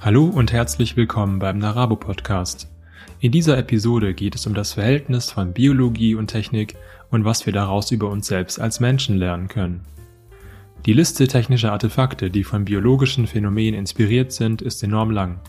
[0.00, 2.68] Hallo und herzlich willkommen beim Narabo Podcast.
[3.18, 6.76] In dieser Episode geht es um das Verhältnis von Biologie und Technik
[7.10, 9.80] und was wir daraus über uns selbst als Menschen lernen können.
[10.86, 15.40] Die Liste technischer Artefakte, die von biologischen Phänomenen inspiriert sind, ist enorm lang.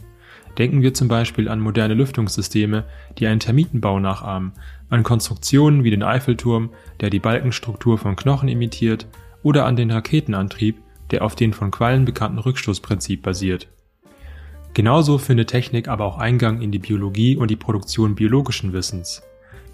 [0.57, 2.85] Denken wir zum Beispiel an moderne Lüftungssysteme,
[3.19, 4.53] die einen Termitenbau nachahmen,
[4.89, 6.71] an Konstruktionen wie den Eiffelturm,
[7.01, 9.05] der die Balkenstruktur von Knochen imitiert,
[9.43, 10.77] oder an den Raketenantrieb,
[11.11, 13.67] der auf den von Quallen bekannten Rückstoßprinzip basiert.
[14.79, 19.21] Genauso findet Technik aber auch Eingang in die Biologie und die Produktion biologischen Wissens.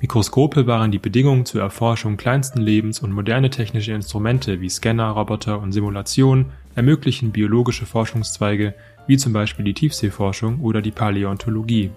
[0.02, 5.62] Mikroskope waren die Bedingungen zur Erforschung kleinsten Lebens und moderne technische Instrumente wie Scanner, Roboter
[5.62, 8.74] und Simulationen ermöglichen biologische Forschungszweige
[9.06, 11.92] wie zum Beispiel die Tiefseeforschung oder die Paläontologie.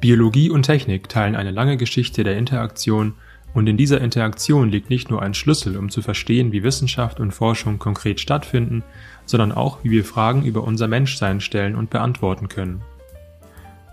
[0.00, 3.14] Biologie und Technik teilen eine lange Geschichte der Interaktion
[3.54, 7.32] und in dieser Interaktion liegt nicht nur ein Schlüssel, um zu verstehen, wie Wissenschaft und
[7.32, 8.82] Forschung konkret stattfinden,
[9.26, 12.82] sondern auch, wie wir Fragen über unser Menschsein stellen und beantworten können.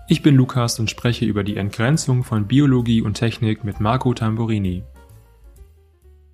[0.08, 4.82] Ich bin Lukas und spreche über die Entgrenzung von Biologie und Technik mit Marco Tamburini.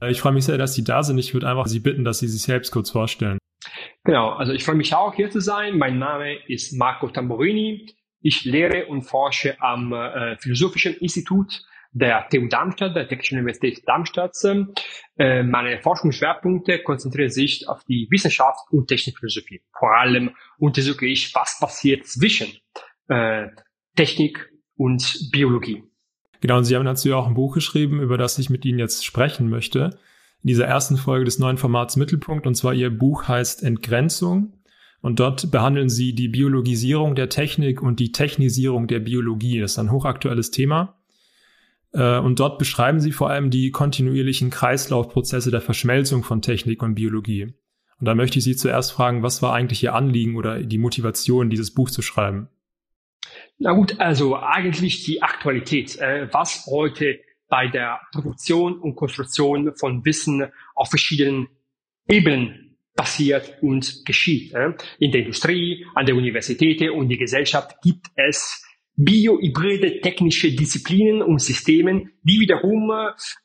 [0.08, 1.18] Ich freue mich sehr, dass Sie da sind.
[1.18, 3.38] Ich würde einfach Sie bitten, dass Sie sich selbst kurz vorstellen.
[4.04, 5.78] Genau, also ich freue mich auch hier zu sein.
[5.78, 7.86] Mein Name ist Marco Tamburini.
[8.20, 14.36] Ich lehre und forsche am äh, Philosophischen Institut der TU Darmstadt, der Technischen Universität Darmstadt.
[15.16, 19.62] Äh, meine Forschungsschwerpunkte konzentrieren sich auf die Wissenschaft und Technikphilosophie.
[19.78, 22.48] Vor allem untersuche ich, was passiert zwischen
[23.08, 23.46] äh,
[23.96, 25.84] Technik und Biologie.
[26.40, 28.80] Genau, und Sie haben dazu ja auch ein Buch geschrieben, über das ich mit Ihnen
[28.80, 29.96] jetzt sprechen möchte.
[30.42, 34.52] In dieser ersten Folge des neuen Formats Mittelpunkt, und zwar Ihr Buch heißt Entgrenzung.
[35.00, 39.60] Und dort behandeln Sie die Biologisierung der Technik und die Technisierung der Biologie.
[39.60, 40.98] Das ist ein hochaktuelles Thema.
[41.94, 46.94] Äh, und dort beschreiben sie vor allem die kontinuierlichen Kreislaufprozesse der Verschmelzung von Technik und
[46.94, 47.54] Biologie.
[48.00, 51.48] Und da möchte ich Sie zuerst fragen, was war eigentlich Ihr Anliegen oder die Motivation,
[51.48, 52.48] dieses Buch zu schreiben?
[53.58, 55.96] Na gut, also eigentlich die Aktualität.
[55.98, 61.48] Äh, was heute bei der Produktion und Konstruktion von Wissen auf verschiedenen
[62.08, 64.54] Ebenen passiert und geschieht.
[64.98, 68.63] In der Industrie, an der Universität und die Gesellschaft gibt es
[68.96, 72.92] biohybride technische Disziplinen und Systemen, die wiederum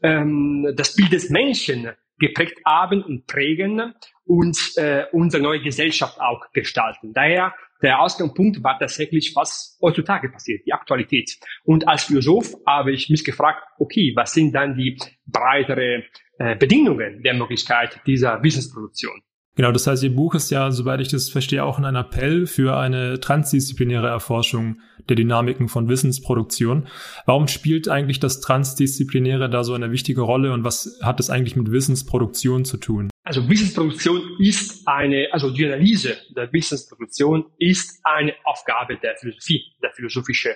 [0.01, 1.89] ähm, das Bild des Menschen
[2.19, 3.93] geprägt haben und prägen
[4.25, 7.13] und äh, unsere neue Gesellschaft auch gestalten.
[7.13, 11.39] Daher der Ausgangspunkt war tatsächlich, was heutzutage passiert, die Aktualität.
[11.63, 16.03] Und als Philosoph habe ich mich gefragt, okay, was sind dann die breitere
[16.37, 19.21] äh, Bedingungen der Möglichkeit dieser Wissensproduktion?
[19.55, 22.77] Genau, das heißt, Ihr Buch ist ja, soweit ich das verstehe, auch ein Appell für
[22.77, 26.87] eine transdisziplinäre Erforschung der Dynamiken von Wissensproduktion.
[27.25, 31.55] Warum spielt eigentlich das Transdisziplinäre da so eine wichtige Rolle und was hat das eigentlich
[31.55, 33.09] mit Wissensproduktion zu tun?
[33.23, 39.91] Also Wissensproduktion ist eine, also die Analyse der Wissensproduktion ist eine Aufgabe der Philosophie, der
[39.91, 40.55] philosophische,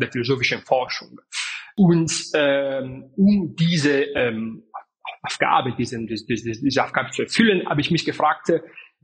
[0.00, 1.20] der philosophischen Forschung.
[1.76, 4.62] Und ähm, um diese ähm,
[5.22, 8.52] Aufgabe, diese, diese, diese Aufgabe zu erfüllen, habe ich mich gefragt,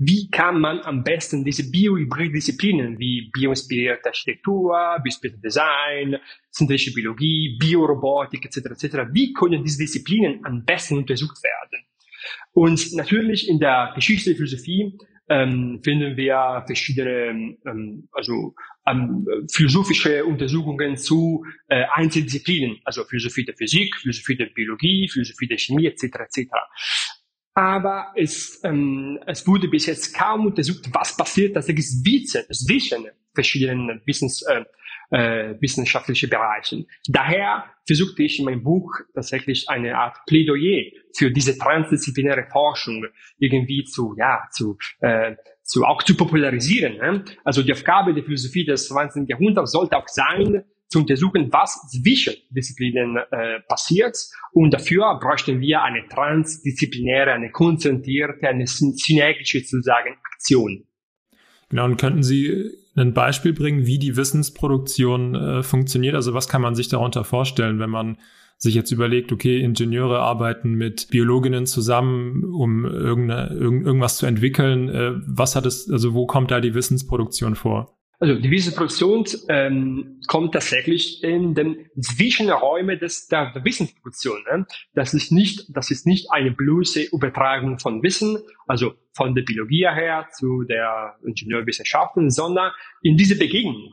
[0.03, 6.17] wie kann man am besten diese Bio-Hybrid-Disziplinen wie bioinspirierte Architektur, bioinspirierte Design,
[6.51, 8.83] synthetische Biologie, Biorobotik etc.
[8.83, 8.97] etc.
[9.13, 11.85] Wie können diese Disziplinen am besten untersucht werden?
[12.53, 18.55] Und natürlich in der Geschichte der Philosophie ähm, finden wir verschiedene, ähm, also
[18.87, 25.59] ähm, philosophische Untersuchungen zu äh, Einzeldisziplinen, also Philosophie der Physik, Philosophie der Biologie, Philosophie der
[25.59, 26.05] Chemie etc.
[26.05, 26.49] etc.
[27.61, 33.05] Aber es, ähm, es wurde bis jetzt kaum untersucht, was passiert tatsächlich zwischen
[33.35, 34.65] verschiedenen Wissens, äh,
[35.11, 36.87] äh, wissenschaftliche Bereichen.
[37.07, 43.05] Daher versuchte ich in meinem Buch tatsächlich eine Art Plädoyer für diese transdisziplinäre Forschung
[43.39, 46.97] irgendwie zu, ja, zu, äh, zu auch zu popularisieren.
[46.97, 47.25] Ne?
[47.45, 49.29] Also die Aufgabe der Philosophie des 20.
[49.29, 54.17] Jahrhunderts sollte auch sein, zu untersuchen, was zwischen Disziplinen äh, passiert.
[54.53, 60.85] Und dafür bräuchten wir eine transdisziplinäre, eine konzentrierte, eine synergische sozusagen Aktion.
[61.69, 66.17] Genau, und könnten Sie ein Beispiel bringen, wie die Wissensproduktion äh, funktioniert?
[66.17, 68.19] Also was kann man sich darunter vorstellen, wenn man
[68.59, 74.89] sich jetzt überlegt, okay, Ingenieure arbeiten mit Biologinnen zusammen, um irgende, irgend, irgendwas zu entwickeln.
[74.89, 78.00] Äh, was hat es, also wo kommt da die Wissensproduktion vor?
[78.23, 84.45] Also die Wissensproduktion ähm, kommt tatsächlich in den Zwischenräumen des, der Wissensproduktion.
[84.45, 84.67] Ne?
[84.93, 88.37] Das ist nicht, das ist nicht eine bloße Übertragung von Wissen,
[88.67, 93.91] also von der Biologie her zu der Ingenieurwissenschaften, sondern in diese Begegnung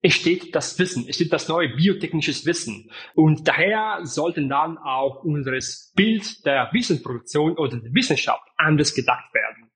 [0.00, 2.90] entsteht das Wissen, entsteht das neue biotechnisches Wissen.
[3.14, 9.70] Und daher sollten dann auch unseres Bild der Wissensproduktion oder der Wissenschaft anders gedacht werden.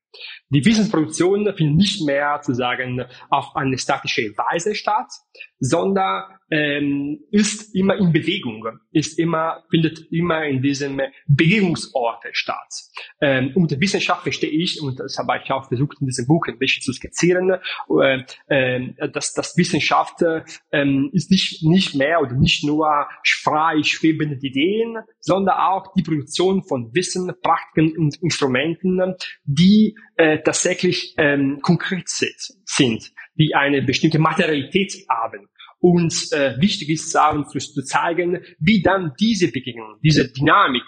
[0.50, 5.10] Die Wissensproduktion findet nicht mehr zu sagen auf eine statische Weise statt,
[5.58, 12.72] sondern ähm, ist immer in Bewegung, ist immer findet immer in diesem Bewegungsorte statt.
[13.20, 16.58] Ähm, und Wissenschaft verstehe ich und das habe ich auch versucht in diesem Buch ein
[16.58, 17.56] bisschen zu skizzieren,
[18.00, 20.42] äh, äh, dass das Wissenschaft äh,
[21.12, 26.94] ist nicht nicht mehr oder nicht nur frei schwebende Ideen, sondern auch die Produktion von
[26.94, 29.14] Wissen, Praktiken und Instrumenten,
[29.44, 35.48] die äh, tatsächlich ähm, konkret sind, die eine bestimmte Materialität haben.
[35.78, 40.82] Und äh, wichtig ist sagen, zu, zu zeigen, wie dann diese Begegnung, diese Dynamik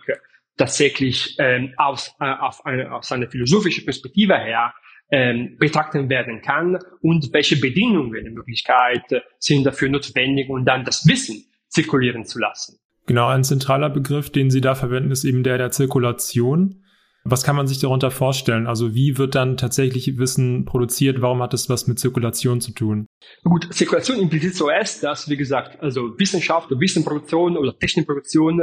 [0.56, 4.75] tatsächlich ähm, aus, äh, auf eine, aus einer philosophischen Perspektive her
[5.11, 9.05] ähm, betrachten werden kann und welche Bedingungen in Möglichkeit
[9.39, 12.79] sind dafür notwendig, um dann das Wissen zirkulieren zu lassen.
[13.06, 16.85] Genau, ein zentraler Begriff, den Sie da verwenden, ist eben der der Zirkulation.
[17.31, 18.67] Was kann man sich darunter vorstellen?
[18.67, 21.21] Also wie wird dann tatsächlich Wissen produziert?
[21.21, 23.07] Warum hat das was mit Zirkulation zu tun?
[23.45, 28.63] Gut, Zirkulation impliziert zuerst, dass, wie gesagt, also Wissenschaft oder Wissenproduktion oder Technikproduktion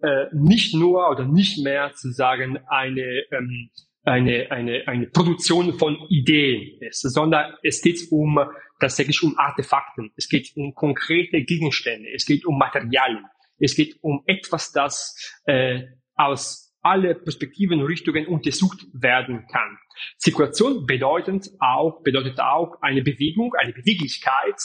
[0.00, 3.70] äh, nicht nur oder nicht mehr zu sagen eine ähm,
[4.04, 8.38] eine, eine, eine Produktion von Ideen ist, sondern es geht um
[8.78, 13.24] tatsächlich um Artefakten, es geht um konkrete Gegenstände, es geht um Materialien.
[13.58, 15.84] Es geht um etwas, das äh,
[16.16, 19.78] aus alle Perspektiven und Richtungen untersucht werden kann.
[20.18, 24.60] Zirkulation bedeutet auch, bedeutet auch eine Bewegung, eine Beweglichkeit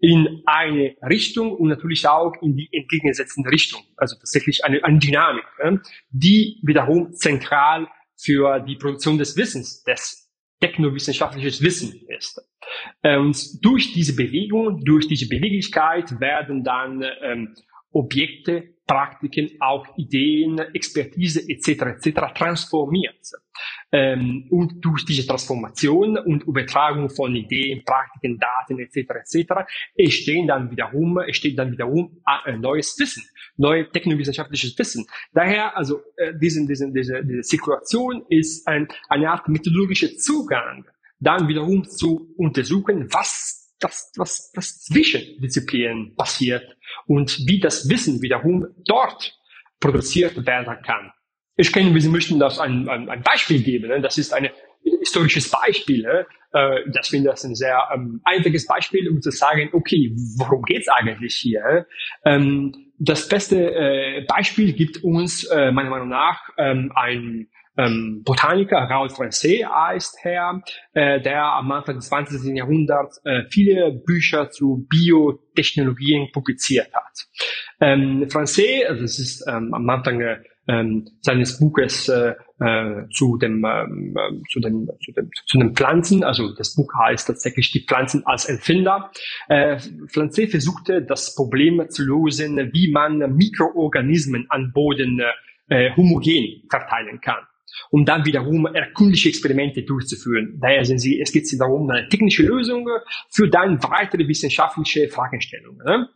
[0.00, 3.82] in eine Richtung und natürlich auch in die entgegengesetzte Richtung.
[3.96, 5.44] Also tatsächlich eine, eine Dynamik,
[6.10, 7.86] die wiederum zentral
[8.16, 10.28] für die Produktion des Wissens, des
[10.60, 12.40] technowissenschaftliches Wissen ist.
[13.02, 17.54] Und durch diese Bewegung, durch diese Beweglichkeit werden dann ähm,
[17.90, 21.68] Objekte, Praktiken, auch Ideen, Expertise etc.
[21.96, 22.20] etc.
[22.34, 23.32] transformiert.
[23.92, 29.10] Ähm, und durch diese Transformation und Übertragung von Ideen, Praktiken, Daten etc.
[29.22, 29.52] etc.
[29.96, 33.24] entstehen dann wiederum, entsteht dann wiederum äh, neues Wissen,
[33.56, 35.06] neues technowissenschaftliches Wissen.
[35.32, 40.84] Daher also äh, diesen, diesen, diese, diese Situation ist ein, eine Art methodologischer Zugang,
[41.20, 46.76] dann wiederum zu untersuchen, was das, was, was zwischen Disziplinen passiert
[47.06, 49.38] und wie das Wissen wiederum dort
[49.78, 51.12] produziert werden kann.
[51.56, 53.88] Ich kenne, Sie möchten das ein, ein, ein Beispiel geben.
[53.88, 54.00] Ne?
[54.00, 54.48] Das ist ein
[55.00, 56.02] historisches Beispiel.
[56.02, 56.26] Ne?
[56.52, 60.88] Äh, das finde ich ein sehr ähm, einfaches Beispiel, um zu sagen, okay, worum geht's
[60.88, 61.86] eigentlich hier?
[62.24, 68.76] Ähm, das beste äh, Beispiel gibt uns äh, meiner Meinung nach ähm, ein ähm, Botaniker,
[68.76, 70.62] Raoul Francais heißt er,
[70.92, 72.56] äh, der am Anfang des 20.
[72.56, 77.26] Jahrhunderts äh, viele Bücher zu Biotechnologien publiziert hat.
[77.80, 80.36] Ähm, Francais, also es ist ähm, am Anfang äh,
[80.68, 85.74] ähm, seines Buches äh, äh, zu, dem, ähm, äh, zu, dem, zu, dem, zu den
[85.74, 89.10] Pflanzen, also das Buch heißt tatsächlich die Pflanzen als Empfinder.
[89.48, 89.78] Äh,
[90.08, 95.20] versuchte das Problem zu lösen, wie man Mikroorganismen an Boden
[95.68, 97.44] äh, homogen verteilen kann
[97.90, 100.58] um dann wiederum erkundliche Experimente durchzuführen.
[100.60, 102.88] Daher sind sie, es geht darum, eine technische Lösung
[103.30, 105.84] für dann weitere wissenschaftliche Fragestellungen.
[105.84, 106.08] Ne?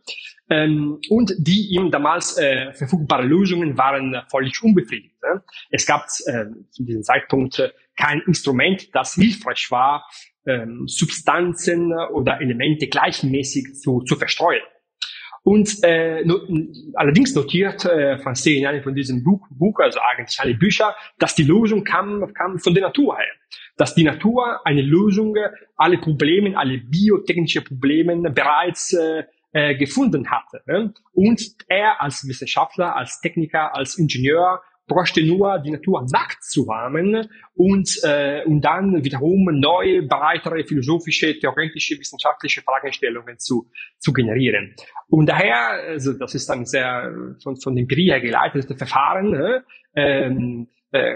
[0.49, 5.15] Ähm, und die ihm damals äh, verfügbare Lösungen waren völlig unbefriedigt.
[5.21, 5.43] Ne?
[5.69, 7.61] Es gab äh, zu diesem Zeitpunkt
[7.95, 10.09] kein Instrument, das hilfreich war,
[10.45, 14.61] ähm, Substanzen oder Elemente gleichmäßig zu, zu verstreuen.
[15.43, 16.39] Und äh, no,
[16.95, 21.35] allerdings notiert äh, Francis in einem von diesem Buch, Buch, also eigentlich alle Bücher, dass
[21.35, 23.33] die Lösung kam, kam von der Natur her.
[23.77, 25.35] Dass die Natur eine Lösung
[25.77, 30.61] alle Probleme, alle biotechnische Probleme bereits äh, äh, gefunden hatte.
[30.67, 30.93] Ne?
[31.13, 37.29] Und er als Wissenschaftler, als Techniker, als Ingenieur bräuchte nur die Natur nackt zu haben
[37.53, 43.69] und, äh, und dann wiederum neue, breitere philosophische, theoretische, wissenschaftliche Fragestellungen zu,
[43.99, 44.75] zu generieren.
[45.07, 49.61] Und daher, also das ist ein sehr von, von Empirie geleitetes Verfahren, äh,
[49.95, 51.15] ähm, äh,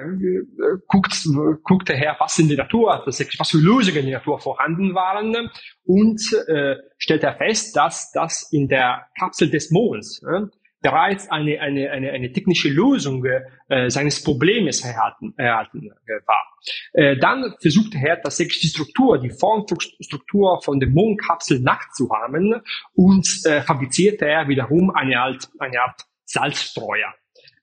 [0.88, 1.28] guckt,
[1.64, 5.50] guckt her, was in der Natur, was für Lösungen in der Natur vorhanden waren
[5.84, 10.46] und äh, stellt er fest, dass das in der Kapsel des Monds äh,
[10.84, 16.44] bereits eine, eine, eine, eine technische Lösung äh, seines Problems erhalten, erhalten äh, war.
[16.92, 22.62] Äh, dann versuchte er tatsächlich die Struktur, die Formstruktur von der Mondkapsel nachzuahmen
[22.94, 27.14] und äh, fabrizierte er wiederum eine Art, eine Art Salzstreuer.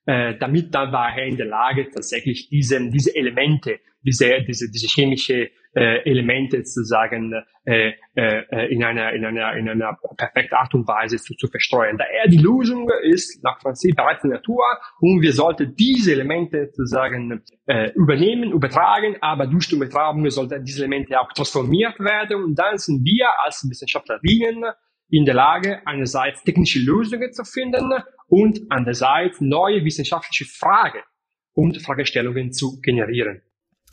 [0.05, 4.87] Äh, damit dann war er in der Lage, tatsächlich diese, diese Elemente, diese, diese, diese
[4.87, 10.87] chemische äh, Elemente sozusagen äh, äh, in einer in einer in einer perfekten Art und
[10.87, 11.97] Weise zu, zu verstreuen.
[11.97, 14.63] Daher die Lösung ist nach Francis bereits in der Natur
[14.99, 20.81] und wir sollten diese Elemente sozusagen äh, übernehmen, übertragen, aber durch die Übertragung sollten diese
[20.81, 24.65] Elemente auch transformiert werden und dann sind wir als Wissenschaftlerinnen
[25.11, 27.91] in der Lage, einerseits technische Lösungen zu finden
[28.27, 31.01] und andererseits neue wissenschaftliche Fragen
[31.53, 33.41] und Fragestellungen zu generieren.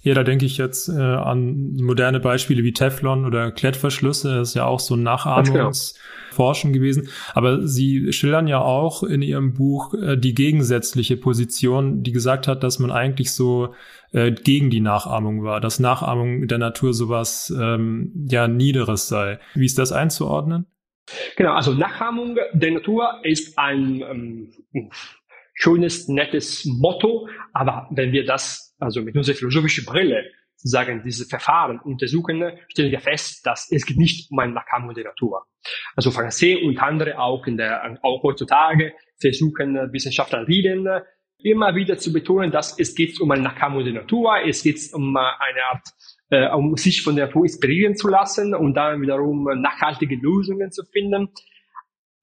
[0.00, 4.36] Ja, da denke ich jetzt äh, an moderne Beispiele wie Teflon oder Klettverschlüsse.
[4.36, 4.94] Das ist ja auch so.
[4.94, 6.82] Nachahmungsforschung genau.
[6.82, 7.08] gewesen.
[7.34, 12.62] Aber Sie schildern ja auch in Ihrem Buch äh, die gegensätzliche Position, die gesagt hat,
[12.62, 13.74] dass man eigentlich so
[14.12, 19.40] äh, gegen die Nachahmung war, dass Nachahmung der Natur sowas ähm, ja Niederes sei.
[19.54, 20.66] Wie ist das einzuordnen?
[21.36, 24.52] Genau, also Nachahmung der Natur ist ein ähm,
[25.54, 30.24] schönes, nettes Motto, aber wenn wir das also mit unserer philosophischen Brille
[30.56, 35.04] sozusagen diese Verfahren untersuchen, stellen wir fest, dass es geht nicht um eine Nachahmung der
[35.04, 35.46] Natur.
[35.94, 41.02] Also Francais und andere auch in der, auch heutzutage versuchen Wissenschaftlerinnen
[41.40, 45.16] immer wieder zu betonen, dass es geht um eine Nachahmung der Natur, es geht um
[45.16, 45.88] eine Art
[46.30, 50.84] äh, um sich von der Natur inspirieren zu lassen und dann wiederum nachhaltige Lösungen zu
[50.84, 51.28] finden.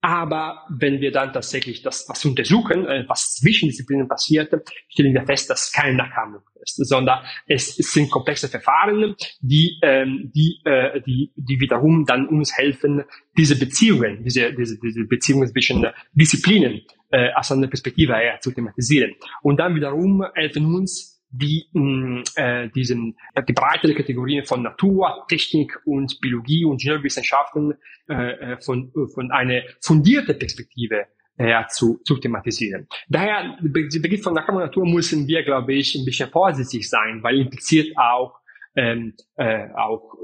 [0.06, 4.54] Aber wenn wir dann tatsächlich das was untersuchen, äh, was zwischen Disziplinen passiert,
[4.88, 9.80] stellen wir fest, dass es keine Nachahmung ist, sondern es, es sind komplexe Verfahren, die,
[9.82, 13.02] ähm, die, äh, die, die wiederum dann uns helfen,
[13.36, 19.12] diese Beziehungen, diese, diese, diese Beziehungen zwischen Disziplinen äh, aus einer Perspektive her zu thematisieren.
[19.42, 24.62] Und dann wiederum helfen uns die mh, mm, äh, diesen, äh, die breitere Kategorien von
[24.62, 27.74] Natur, Technik und Biologie und Ingenieurwissenschaften
[28.08, 31.06] äh, äh von, von einer fundierten Perspektive
[31.38, 32.86] her zu, zu thematisieren.
[33.08, 37.96] Daher, der Begriff von Natur müssen wir, glaube ich, ein bisschen vorsichtig sein, weil impliziert
[37.96, 38.40] auch
[38.76, 40.14] ähm, äh, auch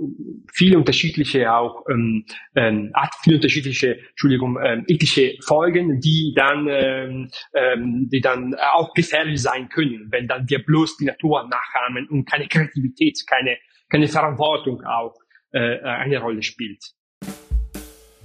[0.53, 2.93] viele unterschiedliche, auch ähm, ähm,
[3.23, 9.69] viele unterschiedliche, Entschuldigung, ähm, ethische Folgen, die dann, ähm, ähm, die dann auch gefährlich sein
[9.69, 13.57] können, wenn dann wir bloß die Natur nachahmen und keine Kreativität, keine,
[13.89, 15.15] keine Verantwortung auch
[15.53, 16.93] äh, eine Rolle spielt.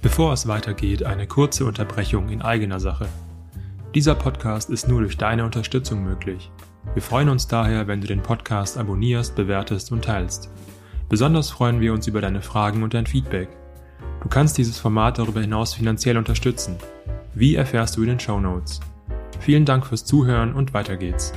[0.02, 3.08] Bevor es weitergeht, eine kurze Unterbrechung in eigener Sache.
[3.94, 6.50] Dieser Podcast ist nur durch deine Unterstützung möglich.
[6.94, 10.50] Wir freuen uns daher, wenn du den Podcast abonnierst, bewertest und teilst.
[11.08, 13.48] Besonders freuen wir uns über deine Fragen und dein Feedback.
[14.22, 16.76] Du kannst dieses Format darüber hinaus finanziell unterstützen.
[17.34, 18.80] Wie erfährst du in den Show Notes?
[19.38, 21.32] Vielen Dank fürs Zuhören und weiter geht's.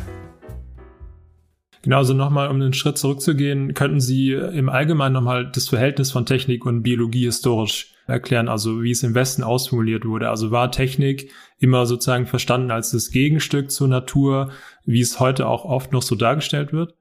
[1.84, 6.26] Genau, also nochmal, um einen Schritt zurückzugehen, könnten Sie im Allgemeinen nochmal das Verhältnis von
[6.26, 10.30] Technik und Biologie historisch erklären, also wie es im Westen ausformuliert wurde.
[10.30, 14.52] Also war Technik immer sozusagen verstanden als das Gegenstück zur Natur,
[14.86, 16.94] wie es heute auch oft noch so dargestellt wird?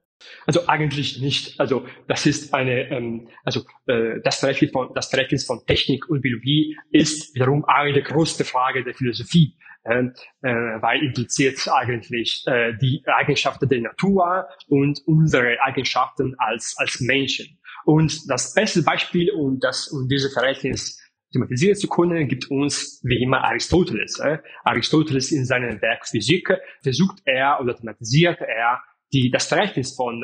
[0.45, 1.59] Also eigentlich nicht.
[1.59, 6.21] Also das ist eine, ähm, also äh, das, Verhältnis von, das Verhältnis von Technik und
[6.21, 10.11] Biologie ist wiederum eine größte Frage der Philosophie äh,
[10.43, 17.57] weil impliziert eigentlich äh, die Eigenschaften der Natur und unsere Eigenschaften als, als Menschen.
[17.85, 21.00] Und das beste Beispiel, um das, um diese Verhältnis
[21.31, 24.19] thematisieren zu können, gibt uns wie immer Aristoteles.
[24.19, 24.39] Äh.
[24.63, 26.49] Aristoteles in seinem Werk Physik
[26.81, 28.81] versucht er oder thematisiert er
[29.13, 30.23] die, das Verhältnis von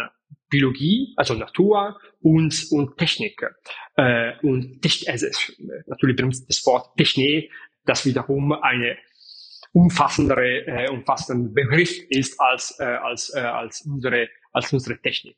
[0.50, 3.42] Biologie, also Natur und, und Technik.
[3.96, 5.28] Äh, und Technik, also
[5.88, 7.52] natürlich benutzt das Wort Technik,
[7.86, 8.98] das wiederum eine
[9.74, 15.38] umfassendere, äh, umfassender Begriff ist als, äh, als, äh, als unsere als unsere Technik.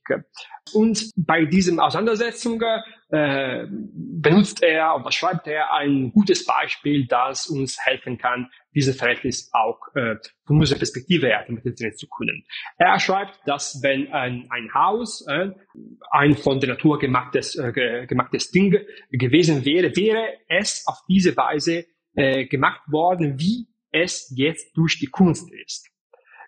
[0.74, 2.62] Und bei diesem Auseinandersetzung
[3.10, 9.50] äh, benutzt er oder schreibt er ein gutes Beispiel, das uns helfen kann, dieses Verhältnis
[9.52, 11.46] auch äh, von unserer Perspektive her
[11.96, 12.46] zu können.
[12.78, 15.50] Er schreibt, dass wenn ein, ein Haus äh,
[16.12, 18.78] ein von der Natur gemachtes, äh, gemachtes Ding
[19.12, 21.86] gewesen wäre, wäre es auf diese Weise
[22.16, 25.90] äh, gemacht worden, wie es jetzt durch die Kunst ist.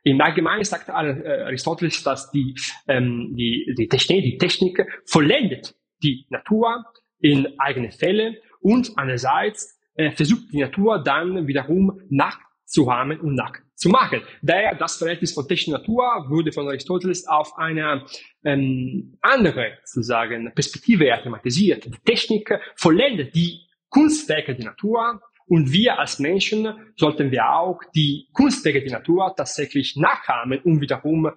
[0.03, 2.55] Im Allgemeinen sagt äh, Aristoteles, dass die,
[2.87, 6.85] ähm, die, die, Technik, die Technik vollendet die Natur
[7.19, 14.21] in eigene Fälle und einerseits äh, versucht die Natur dann wiederum nachzuhamen und nachzumachen.
[14.41, 18.05] Daher das Verhältnis von Technik und Natur wurde von Aristoteles auf eine
[18.43, 21.85] ähm, andere sozusagen Perspektive thematisiert.
[21.85, 28.29] Die Technik vollendet die Kunstwerke der Natur und wir als Menschen sollten wir auch die
[28.31, 31.29] Kunstwerke der Natur tatsächlich nachahmen, um wiederum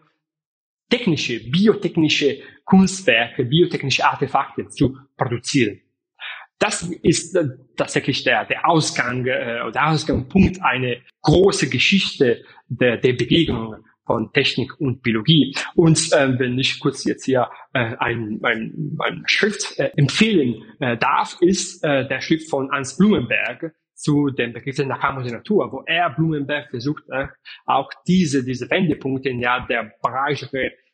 [0.88, 5.80] technische, biotechnische Kunstwerke, biotechnische Artefakte zu produzieren.
[6.60, 13.14] Das ist äh, tatsächlich der, der Ausgang äh, oder Ausgangspunkt eine große Geschichte der, der
[13.14, 15.56] Begegnung von Technik und Biologie.
[15.74, 20.96] Und äh, wenn ich kurz jetzt hier äh, ein, ein, ein Schrift äh, empfehlen äh,
[20.96, 25.82] darf, ist äh, der Schrift von Hans Blumenberg zu dem Begriff der der Natur, wo
[25.86, 27.28] er Blumenberg versucht, äh,
[27.66, 30.46] auch diese, diese Wendepunkte in ja, der Bereich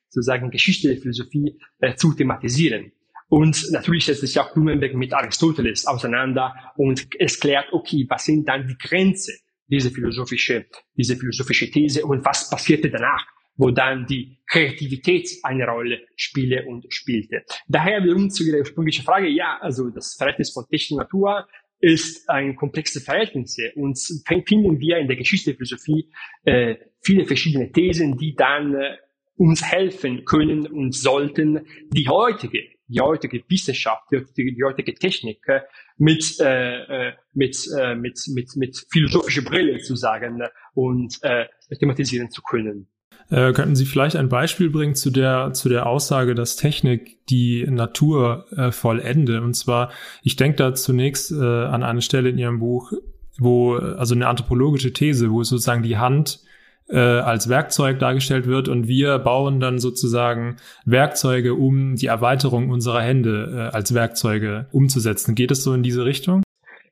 [0.09, 2.92] sozusagen Geschichte der Philosophie äh, zu thematisieren.
[3.28, 8.49] Und natürlich setzt sich auch Blumenberg mit Aristoteles auseinander und es klärt, okay, was sind
[8.49, 9.37] dann die Grenzen
[9.69, 10.66] diese philosophische,
[10.97, 13.25] diese philosophische These und was passierte danach,
[13.57, 17.45] wo dann die Kreativität eine Rolle spiele und spielte.
[17.69, 21.47] Daher wiederum zu Ihrer ursprünglichen Frage, ja, also das Verhältnis von Technik und Natur
[21.81, 23.99] ist ein komplexes Verhältnis und
[24.47, 26.11] finden wir in der Geschichte der Philosophie
[26.45, 28.97] äh, viele verschiedene Thesen, die dann äh,
[29.37, 32.61] uns helfen können und sollten, die heutige
[32.91, 35.61] die heutige Wissenschaft, die, die heutige Technik äh,
[35.97, 40.43] mit, äh, äh, mit, äh, mit, mit, mit philosophischer Brille zu sagen
[40.75, 41.47] und äh,
[41.79, 42.89] thematisieren zu können.
[43.31, 47.65] Äh, könnten Sie vielleicht ein Beispiel bringen zu der, zu der Aussage, dass Technik die
[47.69, 49.41] Natur äh, vollende?
[49.41, 49.91] Und zwar,
[50.23, 52.93] ich denke da zunächst äh, an eine Stelle in Ihrem Buch,
[53.39, 56.41] wo, also eine anthropologische These, wo sozusagen die Hand
[56.89, 63.01] äh, als Werkzeug dargestellt wird und wir bauen dann sozusagen Werkzeuge, um die Erweiterung unserer
[63.01, 65.37] Hände äh, als Werkzeuge umzusetzen.
[65.37, 66.43] Geht es so in diese Richtung?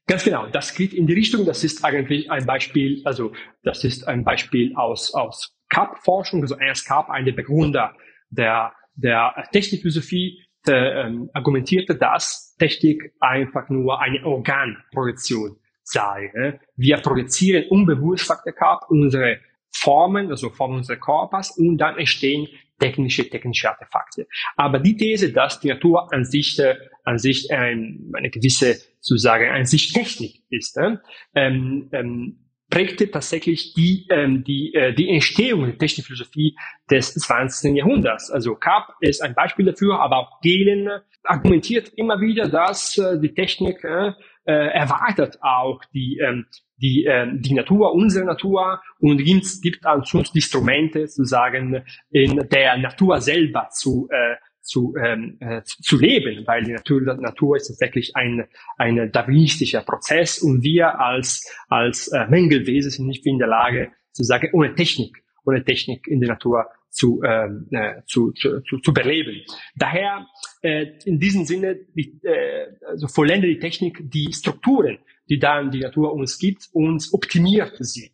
[0.07, 1.45] Ganz genau, das geht in die Richtung.
[1.45, 3.33] Das ist eigentlich ein Beispiel, also
[3.64, 6.42] das ist ein Beispiel aus, aus Kapp-Forschung.
[6.42, 7.94] Also Ernst Kapp, einer der Begründer
[8.30, 16.30] der, der Technikphilosophie, der, ähm, argumentierte, dass Technik einfach nur eine Organprojektion sei.
[16.34, 16.60] Ne?
[16.76, 19.38] Wir projizieren unbewusst, sagt der Kapp, unsere
[19.70, 22.48] Formen, also Formen unseres Körpers und dann entstehen
[22.78, 24.26] technische, technische Artefakte.
[24.56, 29.48] Aber die These, dass die Natur an sich, äh, an sich ähm, eine gewisse, sozusagen,
[29.50, 30.96] an sich Technik ist, äh,
[31.34, 36.56] ähm, ähm, prägte tatsächlich die, ähm, die, äh, die Entstehung der Technikphilosophie
[36.90, 37.76] des 20.
[37.76, 38.30] Jahrhunderts.
[38.30, 40.88] Also Kapp ist ein Beispiel dafür, aber auch Gehlen
[41.22, 44.12] argumentiert immer wieder, dass äh, die Technik äh,
[44.44, 46.46] äh, erweitert auch die, ähm,
[46.76, 53.20] die, äh, die Natur, unsere Natur und gibt, gibt uns Instrumente sozusagen in der Natur
[53.20, 54.37] selber zu, äh,
[54.68, 58.46] zu, ähm, äh, zu leben, weil die Natur, Natur ist tatsächlich ein,
[58.76, 64.50] ein darwinistischer Prozess und wir als, als äh, Mängelwesen sind nicht in der Lage, sozusagen
[64.52, 69.43] ohne Technik, ohne Technik in der Natur zu, ähm, äh, zu, zu, zu, zu überleben.
[69.75, 70.26] Daher
[70.60, 74.99] äh, in diesem Sinne die, äh, also vollendet die Technik die Strukturen,
[75.30, 78.12] die dann die Natur uns gibt und optimiert sie.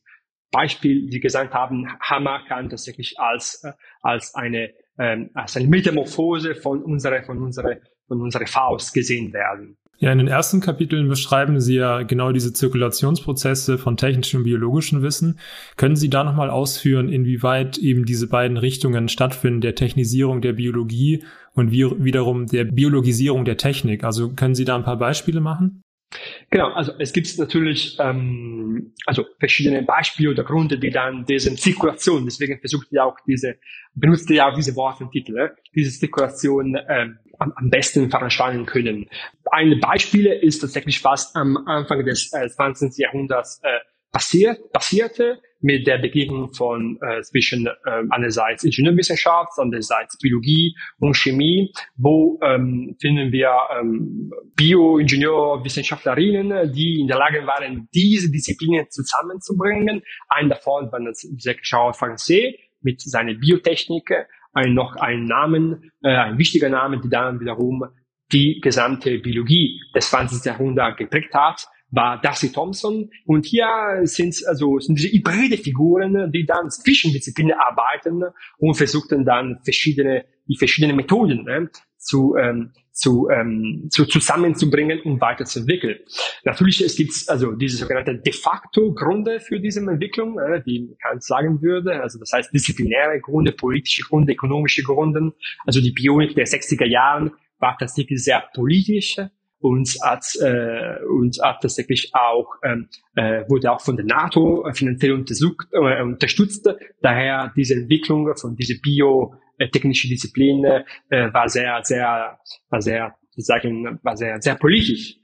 [0.54, 6.54] Beispiel, wie gesagt haben, Hammer kann tatsächlich als, äh, als eine, ähm, als eine Metamorphose
[6.54, 9.76] von unserer, von unserer, von unserer Faust gesehen werden.
[9.98, 15.02] Ja, in den ersten Kapiteln beschreiben Sie ja genau diese Zirkulationsprozesse von technischem und biologischem
[15.02, 15.38] Wissen.
[15.76, 21.24] Können Sie da nochmal ausführen, inwieweit eben diese beiden Richtungen stattfinden, der Technisierung der Biologie
[21.54, 24.02] und wie, wiederum der Biologisierung der Technik?
[24.02, 25.83] Also können Sie da ein paar Beispiele machen?
[26.50, 32.24] Genau, also es gibt natürlich ähm, also verschiedene Beispiele oder Gründe, die dann diese Zirkulation,
[32.24, 33.56] deswegen versucht ihr auch diese,
[33.94, 39.08] benutzt ihr auch diese Wortentitel, äh, diese Zirkulation ähm, am, am besten veranstalten können.
[39.50, 42.96] Ein Beispiel ist tatsächlich, was am Anfang des äh, 20.
[42.98, 43.78] Jahrhunderts äh,
[44.12, 47.70] passiert, passierte mit der Begegnung von äh, zwischen äh,
[48.10, 53.50] einerseits Ingenieurwissenschaft, andererseits Biologie und Chemie, wo ähm, finden wir
[53.80, 60.02] ähm, Bioingenieurwissenschaftlerinnen, die in der Lage waren, diese Disziplinen zusammenzubringen.
[60.28, 61.00] Ein davon war
[61.38, 64.12] Jacques Français mit seiner Biotechnik,
[64.52, 67.84] ein noch ein Namen, äh, ein wichtiger Name, die dann wiederum
[68.32, 70.44] die gesamte Biologie des 20.
[70.44, 73.10] Jahrhunderts geprägt hat war Darcy Thompson.
[73.26, 73.66] Und hier
[74.04, 78.22] sind also sind diese hybride Figuren, die dann zwischen Disziplinen arbeiten
[78.58, 85.20] und versuchten dann verschiedene die verschiedenen Methoden ne, zu, ähm, zu, ähm, zu zusammenzubringen und
[85.20, 85.98] weiterzuentwickeln.
[86.44, 91.22] Natürlich es gibt also diese sogenannte de facto Gründe für diese Entwicklung, äh, die Kant
[91.22, 95.32] sagen würde, also das heißt disziplinäre Gründe, politische Gründe, ökonomische Gründe.
[95.66, 99.16] Also die Bionik der 60er Jahren war tatsächlich sehr politisch
[99.64, 105.12] und hat, äh, und hat tatsächlich auch, ähm, äh, wurde auch von der NATO finanziell
[105.12, 106.68] untersucht, äh, unterstützt.
[107.00, 114.14] Daher diese Entwicklung von dieser biotechnische Disziplin äh, war sehr, sehr, war sehr, sagen, war
[114.18, 115.16] sehr, sehr politisch.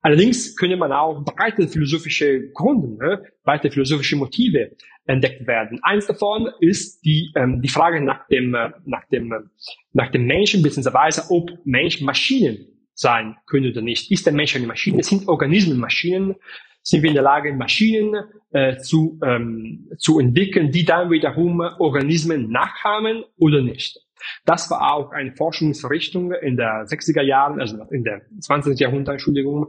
[0.00, 5.80] Allerdings könnte man auch breite philosophische Gründe, ne, breite philosophische Motive entdeckt werden.
[5.82, 9.50] Eins davon ist die, ähm, die Frage nach dem, äh, nach dem,
[9.92, 14.10] nach dem Menschen, beziehungsweise ob Mensch Maschinen sein können oder nicht.
[14.10, 15.02] Ist der Mensch eine Maschine?
[15.02, 16.34] Sind Organismen Maschinen?
[16.82, 22.50] Sind wir in der Lage, Maschinen äh, zu, ähm, zu entwickeln, die dann wiederum Organismen
[22.50, 24.00] nachahmen oder nicht?
[24.44, 28.78] Das war auch eine Forschungsrichtung in der 60er Jahren, also in der 20.
[28.80, 29.68] Jahrhundert, Entschuldigung,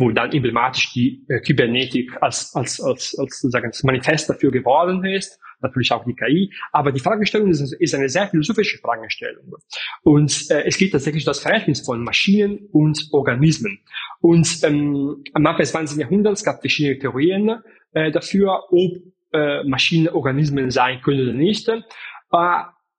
[0.00, 5.04] wo dann emblematisch die äh, Kybernetik als, als, als, als sozusagen das Manifest dafür geworden
[5.04, 6.50] ist natürlich auch die KI.
[6.72, 9.56] Aber die Fragestellung ist, ist eine sehr philosophische Fragestellung.
[10.02, 13.80] Und äh, es geht tatsächlich das Verhältnis von Maschinen und Organismen.
[14.20, 15.98] Und ähm, am Anfang des 20.
[15.98, 18.92] Jahrhunderts gab es verschiedene Theorien äh, dafür, ob
[19.32, 21.68] äh, Maschinen Organismen sein können oder nicht.
[21.68, 21.80] Äh,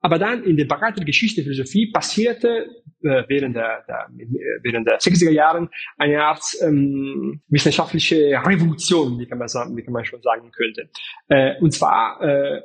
[0.02, 2.68] aber dann in der breiten Geschichte der Philosophie passierte
[3.04, 4.10] äh, während, der, der,
[4.64, 9.94] während der 60er Jahren eine Art ähm, wissenschaftliche Revolution, wie kann man, sagen, wie kann
[9.94, 10.90] man schon sagen könnte.
[11.30, 12.62] Äh, und zwar äh,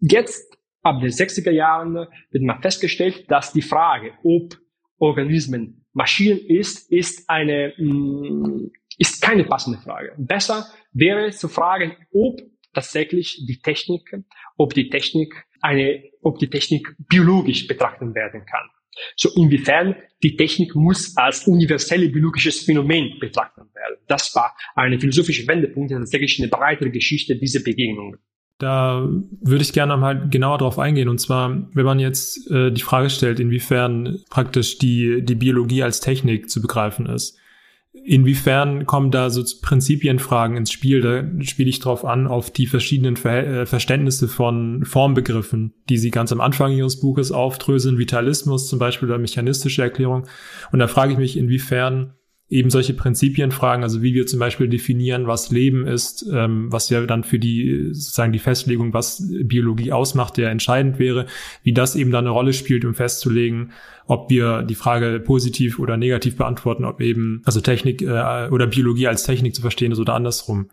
[0.00, 1.94] jetzt ab den 60er Jahren
[2.30, 4.56] wird man festgestellt, dass die Frage, ob
[4.98, 10.14] Organismen Maschinen ist, ist eine mh, mm, ist keine passende Frage.
[10.18, 12.40] Besser wäre zu fragen, ob
[12.74, 14.14] tatsächlich die Technik,
[14.56, 18.68] ob die Technik eine, ob die Technik biologisch betrachtet werden kann.
[19.16, 23.96] So inwiefern die Technik muss als universelle biologisches Phänomen betrachtet werden.
[24.06, 28.16] Das war eine philosophische Wendepunkt, tatsächlich eine breitere Geschichte dieser Begegnung.
[28.58, 29.08] Da
[29.40, 31.08] würde ich gerne mal genauer drauf eingehen.
[31.08, 36.00] Und zwar, wenn man jetzt äh, die Frage stellt, inwiefern praktisch die, die Biologie als
[36.00, 37.38] Technik zu begreifen ist.
[37.94, 41.02] Inwiefern kommen da so Prinzipienfragen ins Spiel?
[41.02, 46.10] Da spiele ich drauf an, auf die verschiedenen Ver äh, Verständnisse von Formbegriffen, die Sie
[46.10, 50.26] ganz am Anfang Ihres Buches aufdröseln, Vitalismus zum Beispiel oder mechanistische Erklärung.
[50.72, 52.14] Und da frage ich mich, inwiefern
[52.52, 57.00] eben solche Prinzipienfragen, also wie wir zum Beispiel definieren, was Leben ist, ähm, was ja
[57.06, 61.26] dann für die sozusagen die Festlegung, was Biologie ausmacht, der entscheidend wäre,
[61.62, 63.72] wie das eben dann eine Rolle spielt, um festzulegen,
[64.06, 69.08] ob wir die Frage positiv oder negativ beantworten, ob eben also Technik äh, oder Biologie
[69.08, 70.68] als Technik zu verstehen ist oder andersrum.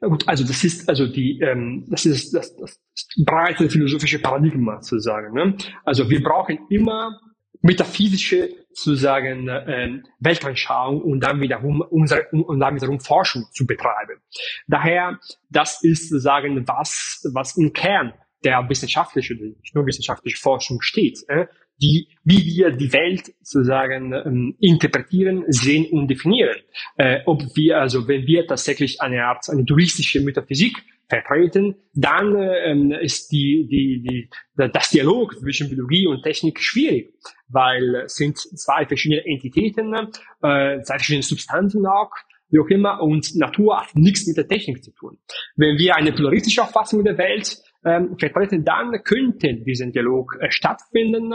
[0.00, 2.80] Na gut, also das ist also die ähm, das ist das, das
[3.24, 5.34] breite philosophische Paradigma zu sagen.
[5.34, 5.56] Ne?
[5.84, 7.18] Also wir brauchen immer
[7.66, 14.20] metaphysische sozusagen ähm, Weltanschauung und dann wiederum unsere und dann wiederum Forschung zu betreiben.
[14.66, 15.18] Daher,
[15.50, 18.12] das ist sozusagen was, was im Kern
[18.44, 21.46] der wissenschaftlichen, nicht nur wissenschaftliche Forschung steht, äh,
[21.80, 26.56] die, wie wir die Welt sozusagen ähm, interpretieren, sehen und definieren.
[26.96, 32.90] Äh, ob wir, also wenn wir tatsächlich eine Art, eine touristische Metaphysik vertreten, dann ähm,
[32.92, 37.14] ist die, die, die, das Dialog zwischen Biologie und Technik schwierig,
[37.48, 42.10] weil es sind zwei verschiedene Entitäten, äh, zwei verschiedene Substanzen auch,
[42.48, 45.18] wie auch immer, und Natur hat nichts mit der Technik zu tun.
[45.56, 51.32] Wenn wir eine pluralistische Auffassung der Welt ähm, vertreten, dann könnte diesen Dialog äh, stattfinden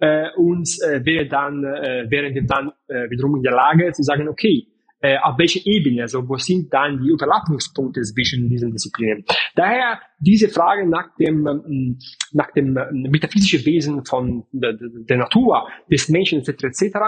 [0.00, 4.02] äh, und äh, wäre dann, äh, wären wir dann äh, wiederum in der Lage zu
[4.02, 4.66] sagen, okay,
[5.00, 9.24] äh, auf welcher Ebene, also wo sind dann die Überlappungspunkte zwischen diesen Disziplinen.
[9.54, 11.98] Daher diese Frage nach dem, ähm,
[12.32, 16.64] nach dem äh, metaphysischen Wesen von der, der Natur, des Menschen etc.
[16.64, 16.98] etc.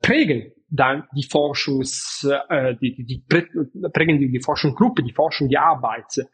[0.00, 3.24] prägen dann die Forschungs, äh, die, die, die
[3.92, 6.24] prägen die, die Forschungsgruppe, die Forschung, die Arbeit.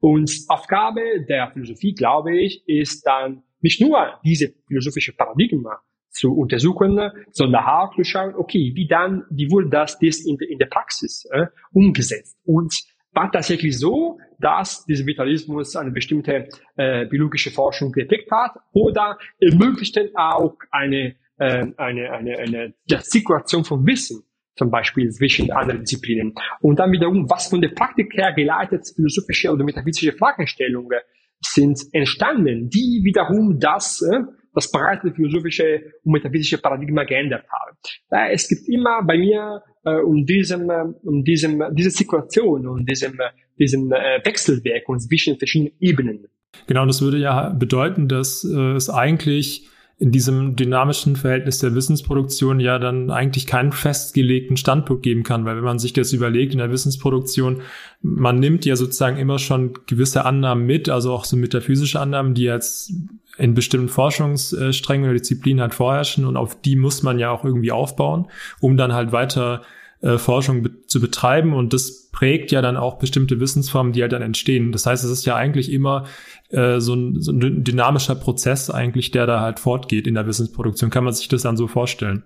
[0.00, 5.80] Und Aufgabe der Philosophie, glaube ich, ist dann nicht nur diese philosophische Paradigma
[6.16, 6.98] zu untersuchen,
[7.30, 11.26] sondern auch zu schauen, okay, wie dann, wie wurde das, das in, in der Praxis
[11.32, 12.38] äh, umgesetzt?
[12.44, 12.74] Und
[13.12, 20.10] war tatsächlich so, dass dieser Vitalismus eine bestimmte äh, biologische Forschung geprägt hat oder ermöglichte
[20.14, 24.22] auch eine, äh, eine, eine, eine ja, Zirkulation von Wissen
[24.54, 26.34] zum Beispiel zwischen anderen Disziplinen.
[26.60, 31.00] Und dann wiederum, was von der Praktik her geleitet philosophische oder metaphysische Fragestellungen
[31.40, 34.20] sind entstanden, die wiederum das äh,
[34.56, 38.32] das breite philosophische und metaphysische Paradigma geändert habe.
[38.32, 43.20] Es gibt immer bei mir äh, um diesem, äh, um diesem, diese Situation und diesem,
[43.20, 46.26] äh, diesem äh, Wechselwerk und zwischen verschiedenen Ebenen.
[46.66, 52.60] Genau, das würde ja bedeuten, dass äh, es eigentlich in diesem dynamischen Verhältnis der Wissensproduktion
[52.60, 56.58] ja dann eigentlich keinen festgelegten Standpunkt geben kann, weil wenn man sich das überlegt in
[56.58, 57.62] der Wissensproduktion,
[58.02, 62.42] man nimmt ja sozusagen immer schon gewisse Annahmen mit, also auch so metaphysische Annahmen, die
[62.42, 62.92] jetzt
[63.38, 67.72] in bestimmten Forschungssträngen oder Disziplinen halt vorherrschen und auf die muss man ja auch irgendwie
[67.72, 68.26] aufbauen,
[68.60, 69.62] um dann halt weiter
[70.00, 74.12] äh, Forschung be zu betreiben und das prägt ja dann auch bestimmte Wissensformen, die halt
[74.12, 74.72] dann entstehen.
[74.72, 76.06] Das heißt, es ist ja eigentlich immer
[76.50, 80.90] äh, so, ein, so ein dynamischer Prozess eigentlich, der da halt fortgeht in der Wissensproduktion.
[80.90, 82.24] Kann man sich das dann so vorstellen?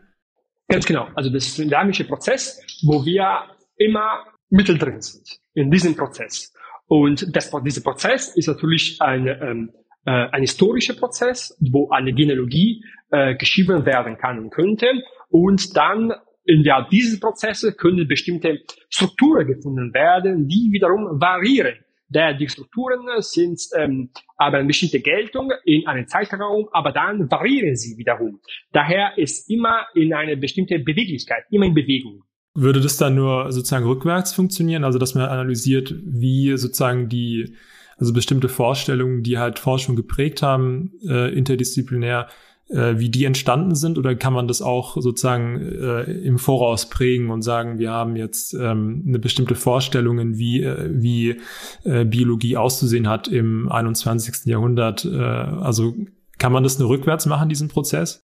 [0.68, 1.09] Ganz genau.
[1.14, 3.44] Also das ist ein dynamischer Prozess, wo wir
[3.76, 6.52] immer mittendrin sind in diesem Prozess.
[6.87, 9.70] Und das, dieser Prozess ist natürlich ein, ähm,
[10.04, 14.87] äh, ein historischer Prozess, wo eine Genealogie äh, geschrieben werden kann und könnte
[15.28, 16.12] Und dann
[16.51, 21.75] innerhalb dieses Prozesses können bestimmte Strukturen gefunden werden, die wiederum variieren.
[22.09, 27.77] Der, die Strukturen sind ähm, aber eine bestimmte Geltung in einem Zeitraum, aber dann variieren
[27.77, 28.41] sie wiederum.
[28.73, 32.25] Daher ist immer in eine bestimmte Beweglichkeit, immer in Bewegung.
[32.55, 37.55] Würde das dann nur sozusagen rückwärts funktionieren, also dass man analysiert, wie sozusagen die,
[37.97, 42.29] also bestimmte Vorstellungen, die halt Forschung geprägt haben, äh, interdisziplinär,
[42.70, 47.30] äh, wie die entstanden sind oder kann man das auch sozusagen äh, im Voraus prägen
[47.30, 51.40] und sagen, wir haben jetzt ähm, eine bestimmte Vorstellung, wie, äh, wie
[51.85, 54.46] äh, Biologie auszusehen hat im 21.
[54.46, 55.04] Jahrhundert?
[55.04, 55.94] Äh, also
[56.38, 58.24] kann man das nur rückwärts machen, diesen Prozess?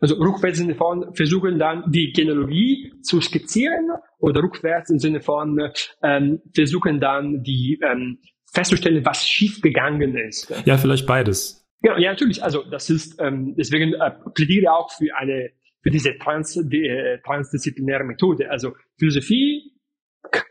[0.00, 5.20] Also rückwärts im Sinne von versuchen dann die Genealogie zu skizzieren oder rückwärts im Sinne
[5.20, 5.58] von
[6.02, 8.18] ähm, versuchen dann die ähm,
[8.52, 10.52] festzustellen, was schiefgegangen ist.
[10.66, 11.61] Ja, vielleicht beides.
[11.82, 12.42] Ja, ja, natürlich.
[12.42, 15.50] Also das ist ähm, deswegen äh, plädiere auch für eine
[15.82, 18.50] für diese trans, die, äh, transdisziplinäre Methode.
[18.50, 19.72] Also Philosophie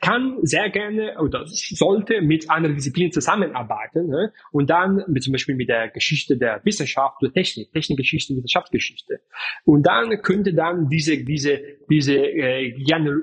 [0.01, 4.33] kann sehr gerne oder sollte mit anderen Disziplinen zusammenarbeiten ne?
[4.51, 9.21] und dann mit, zum Beispiel mit der Geschichte der Wissenschaft oder Technik, Technikgeschichte, Wissenschaftsgeschichte.
[9.63, 13.13] Und dann könnte dann diese diese diese äh, äh,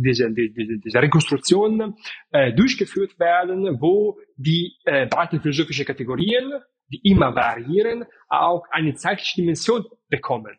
[0.00, 1.94] diese, diese, diese Rekonstruktion
[2.32, 6.52] äh, durchgeführt werden, wo die äh, breiten philosophischen Kategorien
[6.88, 10.56] die immer variieren, auch eine zeitliche Dimension bekommen.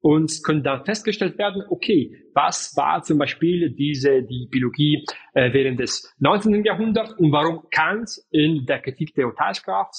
[0.00, 5.80] Und können dann festgestellt werden, okay, was war zum Beispiel diese, die Biologie äh, während
[5.80, 6.64] des 19.
[6.64, 9.94] Jahrhunderts und warum Kant in der Kritik der Urteilskraft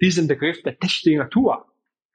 [0.00, 1.66] diesen Begriff der technischen Natur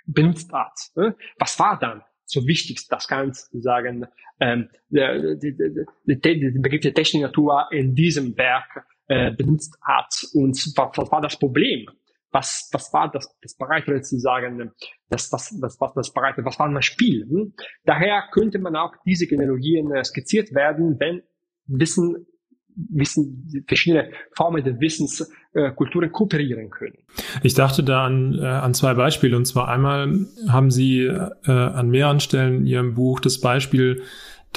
[0.07, 0.73] benutzt hat.
[0.95, 1.15] Ne?
[1.37, 4.05] Was war dann so wichtig, dass Kant sagen,
[4.39, 5.37] ähm, der
[6.05, 11.37] Begriff der technischen Natur in diesem Werk äh, benutzt hat und was, was war das
[11.39, 11.87] Problem?
[12.37, 14.71] Was, was war das, das Bereitere zu sagen,
[15.09, 17.25] das, was, was, was, das Bereitere, was war mein Spiel?
[17.27, 17.53] Hm?
[17.83, 21.23] Daher könnte man auch diese Genealogien äh, skizziert werden, wenn
[21.65, 22.27] Wissen
[22.89, 26.99] Wissen, verschiedene Formen der Wissenskulturen äh, kooperieren können.
[27.41, 29.35] Ich dachte da an, äh, an zwei Beispiele.
[29.35, 34.03] Und zwar einmal haben Sie äh, an mehreren Stellen in Ihrem Buch das Beispiel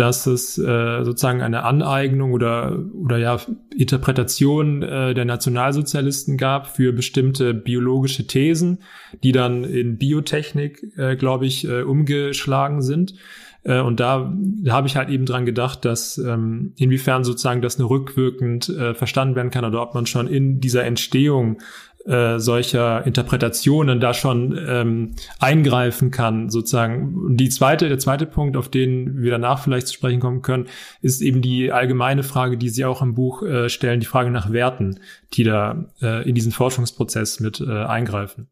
[0.01, 3.39] dass es äh, sozusagen eine Aneignung oder, oder ja
[3.77, 8.79] Interpretation äh, der Nationalsozialisten gab für bestimmte biologische Thesen,
[9.23, 13.15] die dann in Biotechnik, äh, glaube ich, äh, umgeschlagen sind.
[13.63, 17.79] Äh, und da, da habe ich halt eben dran gedacht, dass ähm, inwiefern sozusagen das
[17.79, 21.59] nur rückwirkend äh, verstanden werden kann oder ob man schon in dieser Entstehung
[22.07, 27.37] äh, solcher Interpretationen da schon ähm, eingreifen kann, sozusagen.
[27.37, 30.67] Die zweite, der zweite Punkt, auf den wir danach vielleicht zu sprechen kommen können,
[31.03, 34.53] ist eben die allgemeine Frage, die Sie auch im Buch äh, stellen, die Frage nach
[34.53, 35.01] Werten,
[35.35, 38.49] die da äh, in diesen Forschungsprozess mit äh, eingreifen.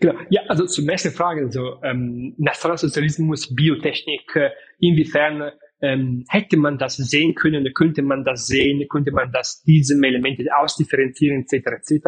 [0.00, 0.14] Genau.
[0.30, 6.96] Ja, also zum ersten Frage, also ähm, Nationalsozialismus, Biotechnik, äh, inwiefern ähm, hätte man das
[6.96, 11.66] sehen können, könnte man das sehen, könnte man das diese Elemente ausdifferenzieren etc.
[11.66, 12.06] etc.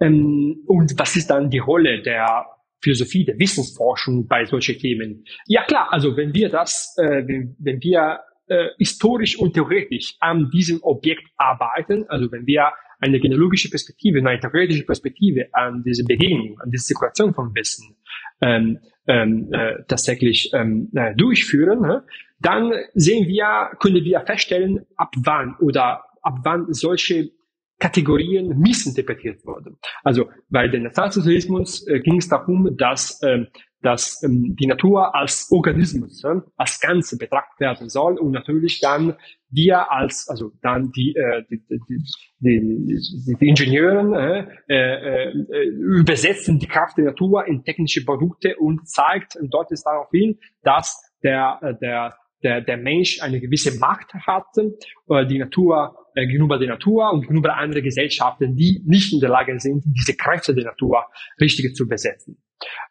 [0.00, 2.46] Ähm, und was ist dann die Rolle der
[2.82, 5.24] Philosophie, der Wissensforschung bei solchen Themen?
[5.46, 10.50] Ja klar, also wenn wir das, äh, wenn, wenn wir äh, historisch und theoretisch an
[10.50, 16.58] diesem Objekt arbeiten, also wenn wir eine genealogische Perspektive, eine theoretische Perspektive an diese Begegnung,
[16.60, 17.96] an diese Situation von Wissen
[18.40, 22.04] ähm, ähm, äh, tatsächlich ähm, äh, durchführen, ne?
[22.40, 27.30] dann sehen wir, können wir feststellen, ab wann oder ab wann solche
[27.78, 29.78] Kategorien missinterpretiert wurden.
[30.04, 33.46] Also bei dem Nationalsozialismus äh, ging es darum, dass, äh,
[33.82, 39.16] dass ähm, die Natur als Organismus, äh, als Ganze betrachtet werden soll und natürlich dann
[39.50, 42.04] wir als, also dann die, äh, die, die,
[42.38, 48.88] die, die Ingenieuren äh, äh, äh, übersetzen die Kraft der Natur in technische Produkte und
[48.88, 53.78] zeigt und dort ist darauf hin, dass der, äh, der der, der Mensch eine gewisse
[53.78, 59.12] Macht hat, äh, die Natur äh, gegenüber der Natur und gegenüber anderen Gesellschaften, die nicht
[59.12, 61.04] in der Lage sind, diese Kräfte der Natur
[61.40, 62.38] richtig zu besetzen.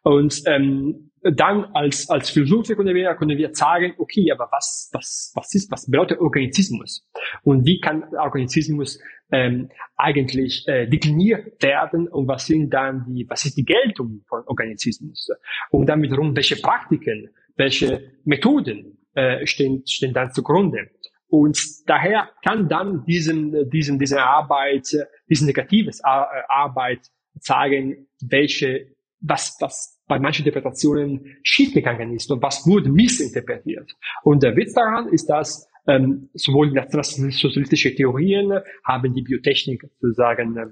[0.02, 5.32] Und ähm, dann als, als Philosophen können wir, können wir sagen, okay, aber was, was,
[5.34, 7.06] was ist, was bedeutet Organizismus?
[7.42, 8.98] Und wie kann Organizismus
[9.30, 14.42] ähm, eigentlich äh, dekliniert werden und was sind dann die, was ist die Geltung von
[14.46, 15.28] Organizismus?
[15.70, 20.88] Und dann wiederum, welche Praktiken, welche Methoden äh, stehen, stehen dann zugrunde.
[21.28, 24.88] Und daher kann dann diesen, diesen, diese Arbeit,
[25.28, 27.00] diese negatives Arbeit
[27.38, 33.92] zeigen, welche, was, was bei manchen Interpretationen schiefgegangen ist und was wurde missinterpretiert.
[34.22, 40.66] Und der Witz daran ist, dass ähm, sowohl sozialistische Theorien haben die Biotechnik sozusagen äh,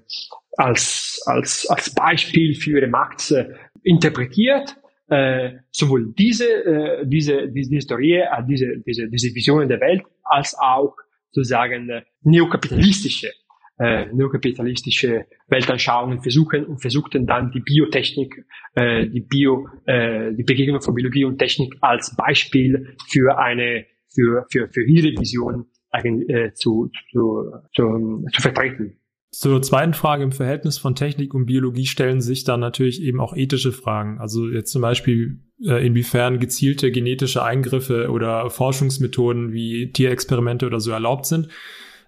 [0.56, 3.48] als, als, als Beispiel für ihre Macht äh,
[3.82, 4.76] interpretiert,
[5.08, 10.54] äh, sowohl diese, äh, diese, diese Historie, äh, diese, diese, diese Visionen der Welt, als
[10.58, 10.94] auch
[11.30, 11.90] sozusagen
[12.22, 13.30] neokapitalistische
[13.78, 20.80] äh, neokapitalistische Weltanschauungen versuchen und versuchten dann die Biotechnik, äh, die Bio, äh, die Begegnung
[20.80, 26.90] von Biologie und Technik als Beispiel für eine, für, für, für ihre Vision äh, zu,
[27.12, 28.98] zu, zu, zu vertreten.
[29.30, 33.36] Zur zweiten Frage im Verhältnis von Technik und Biologie stellen sich dann natürlich eben auch
[33.36, 34.18] ethische Fragen.
[34.18, 40.92] Also jetzt zum Beispiel, äh, inwiefern gezielte genetische Eingriffe oder Forschungsmethoden wie Tierexperimente oder so
[40.92, 41.48] erlaubt sind.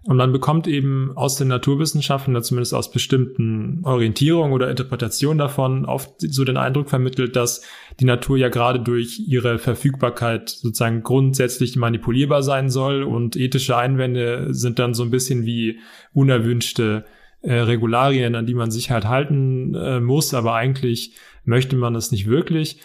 [0.05, 5.85] Und man bekommt eben aus den Naturwissenschaften, oder zumindest aus bestimmten Orientierungen oder Interpretationen davon,
[5.85, 7.63] oft so den Eindruck vermittelt, dass
[8.01, 14.55] die Natur ja gerade durch ihre Verfügbarkeit sozusagen grundsätzlich manipulierbar sein soll und ethische Einwände
[14.55, 15.81] sind dann so ein bisschen wie
[16.15, 17.05] unerwünschte
[17.43, 21.13] äh, Regularien, an die man sich halt halten äh, muss, aber eigentlich
[21.45, 22.81] möchte man das nicht wirklich.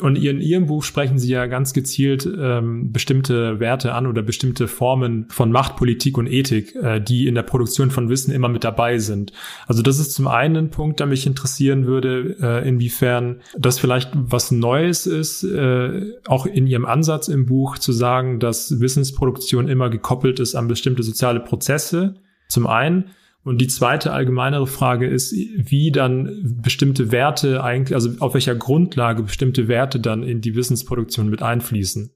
[0.00, 4.68] Und in Ihrem Buch sprechen Sie ja ganz gezielt ähm, bestimmte Werte an oder bestimmte
[4.68, 8.64] Formen von Macht, Politik und Ethik, äh, die in der Produktion von Wissen immer mit
[8.64, 9.32] dabei sind.
[9.66, 14.10] Also das ist zum einen ein Punkt, der mich interessieren würde, äh, inwiefern das vielleicht
[14.14, 19.90] was Neues ist, äh, auch in Ihrem Ansatz im Buch zu sagen, dass Wissensproduktion immer
[19.90, 22.14] gekoppelt ist an bestimmte soziale Prozesse.
[22.48, 23.10] Zum einen.
[23.44, 29.22] Und die zweite allgemeinere Frage ist, wie dann bestimmte Werte eigentlich, also auf welcher Grundlage
[29.22, 32.10] bestimmte Werte dann in die Wissensproduktion mit einfließen.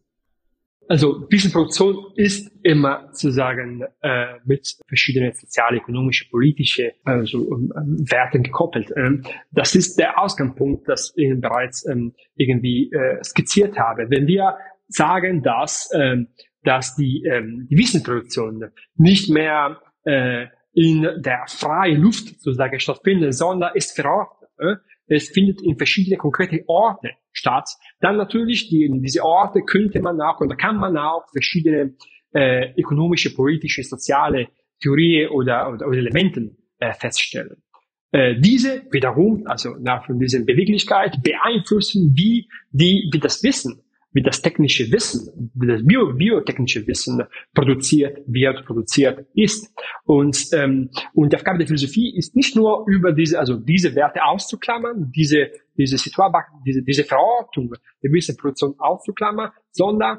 [0.88, 7.72] Also Wissensproduktion ist immer sozusagen äh, mit verschiedenen soziale, ökonomische, politische also, ähm,
[8.10, 8.92] Werten gekoppelt.
[8.96, 14.10] Ähm, das ist der Ausgangspunkt, das ich bereits ähm, irgendwie äh, skizziert habe.
[14.10, 14.56] Wenn wir
[14.88, 16.28] sagen, dass, ähm,
[16.64, 23.74] dass die, ähm, die Wissensproduktion nicht mehr äh, in der freien Luft sozusagen stattfindet, sondern
[23.74, 24.48] ist verortet.
[24.58, 24.76] Äh?
[25.06, 27.68] Es findet in verschiedene konkrete Orte statt.
[28.00, 31.94] Dann natürlich, die, diese Orte könnte man auch oder kann man auch verschiedene
[32.32, 34.48] äh, ökonomische, politische, soziale
[34.80, 37.62] Theorien oder, oder, oder Elementen äh, feststellen.
[38.10, 44.22] Äh, diese wiederum, also nach von dieser Beweglichkeit, beeinflussen, wie, die, wie das Wissen wie
[44.22, 47.22] das technische Wissen, wie das Bio, biotechnische Wissen
[47.54, 49.72] produziert wird, produziert ist.
[50.04, 54.24] Und, ähm, und die Aufgabe der Philosophie ist nicht nur über diese, also diese Werte
[54.24, 57.72] auszuklammern, diese, diese Situation, diese, diese Verortung
[58.02, 60.18] der Wissensproduktion auszuklammern, sondern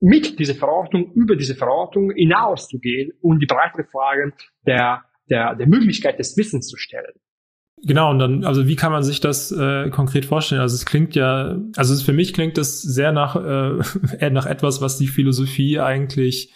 [0.00, 4.32] mit dieser Verordnung, über diese Verordnung hinauszugehen und die breitere Fragen
[4.66, 7.14] der, der, der Möglichkeit des Wissens zu stellen.
[7.84, 10.60] Genau, und dann, also wie kann man sich das äh, konkret vorstellen?
[10.60, 14.98] Also es klingt ja, also für mich klingt das sehr nach, äh, nach etwas, was
[14.98, 16.52] die Philosophie eigentlich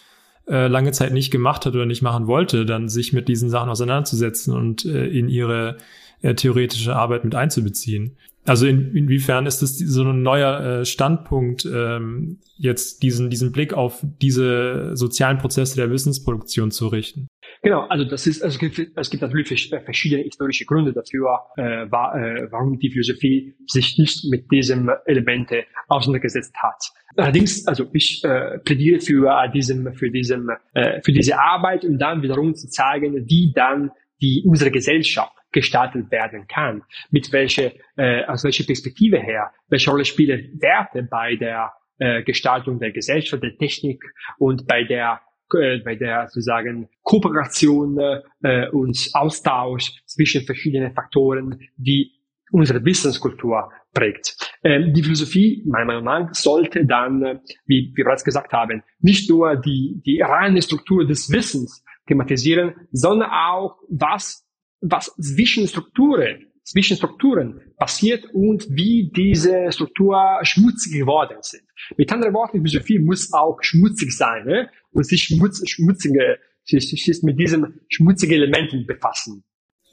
[0.47, 3.69] äh, lange Zeit nicht gemacht hat oder nicht machen wollte, dann sich mit diesen Sachen
[3.69, 5.75] auseinanderzusetzen und äh, in ihre
[6.21, 8.15] äh, theoretische Arbeit mit einzubeziehen.
[8.47, 13.73] Also in, inwiefern ist das so ein neuer äh, Standpunkt, ähm, jetzt diesen, diesen Blick
[13.73, 17.27] auf diese sozialen Prozesse der Wissensproduktion zu richten?
[17.61, 22.15] Genau, also das ist, es gibt, es gibt natürlich verschiedene historische Gründe dafür, äh, war,
[22.15, 26.81] äh, warum die Philosophie sich nicht mit diesem Elemente auseinandergesetzt hat.
[27.17, 32.21] Allerdings, also ich äh, plädiere für diesem, für diesem, äh, für diese Arbeit, um dann
[32.21, 38.43] wiederum zu zeigen, wie dann die unsere Gesellschaft gestaltet werden kann, mit welche, äh, aus
[38.43, 44.03] welcher Perspektive her, welche Rolle spielen Werte bei der äh, Gestaltung der Gesellschaft, der Technik
[44.37, 45.21] und bei der
[45.53, 47.97] äh, bei der sozusagen Kooperation
[48.43, 52.11] äh, und Austausch zwischen verschiedenen Faktoren, die
[52.51, 54.35] unsere Wissenskultur prägt.
[54.63, 59.29] Ähm, die Philosophie, meiner Meinung nach, sollte dann, äh, wie wir bereits gesagt haben, nicht
[59.29, 64.46] nur die, die reine Struktur des Wissens thematisieren, sondern auch, was,
[64.81, 71.63] was zwischen Strukturen zwischen Strukturen passiert und wie diese Struktur schmutzig geworden sind.
[71.95, 74.69] Mit anderen Worten, Philosophie muss auch schmutzig sein ne?
[74.91, 79.45] und sich schmutz, schmutzige, sich mit diesen schmutzigen Elementen befassen.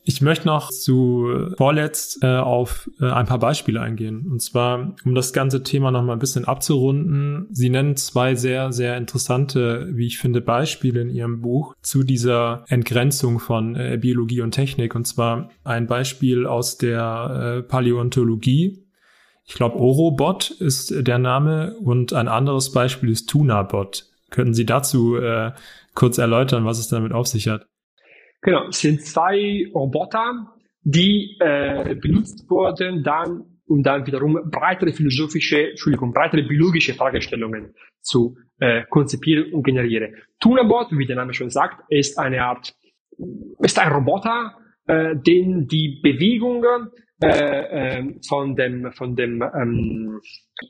[0.07, 4.27] Ich möchte noch zu vorletzt äh, auf äh, ein paar Beispiele eingehen.
[4.31, 7.47] Und zwar, um das ganze Thema noch mal ein bisschen abzurunden.
[7.51, 12.64] Sie nennen zwei sehr, sehr interessante, wie ich finde, Beispiele in Ihrem Buch zu dieser
[12.69, 14.95] Entgrenzung von äh, Biologie und Technik.
[14.95, 18.85] Und zwar ein Beispiel aus der äh, Paläontologie.
[19.47, 24.05] Ich glaube, Orobot ist der Name und ein anderes Beispiel ist Tunabot.
[24.29, 25.53] Könnten Sie dazu äh,
[25.95, 27.67] kurz erläutern, was es damit auf sich hat?
[28.45, 30.53] Genau, es sind zwei Roboter,
[30.83, 38.37] die äh, benutzt wurden, dann um dann wiederum breitere philosophische, Entschuldigung, breitere biologische Fragestellungen zu
[38.61, 40.17] äh, konzipieren und generieren.
[40.38, 42.75] Tunabot, wie der Name schon sagt, ist eine Art,
[43.61, 46.90] ist ein Roboter, äh, den die Bewegungen
[47.23, 50.21] äh, äh, von dem, von dem, ähm,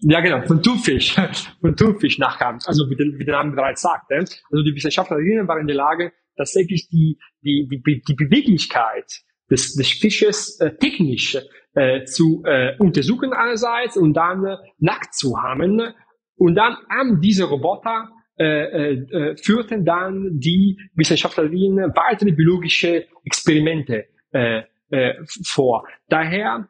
[0.03, 1.17] ja genau, von Thunfisch,
[1.61, 4.15] von Thunfisch nachkam, also wie, der, wie der Name bereits sagte.
[4.15, 9.91] Also die Wissenschaftlerinnen waren in der Lage, tatsächlich die, die, die, die Beweglichkeit des, des
[9.91, 11.39] Fisches äh, technisch
[11.75, 15.83] äh, zu äh, untersuchen einerseits und dann äh, nackt zu haben
[16.37, 24.63] und dann an diese Roboter äh, äh, führten dann die Wissenschaftlerinnen weitere biologische Experimente äh,
[24.91, 25.15] äh,
[25.47, 25.87] vor.
[26.09, 26.69] Daher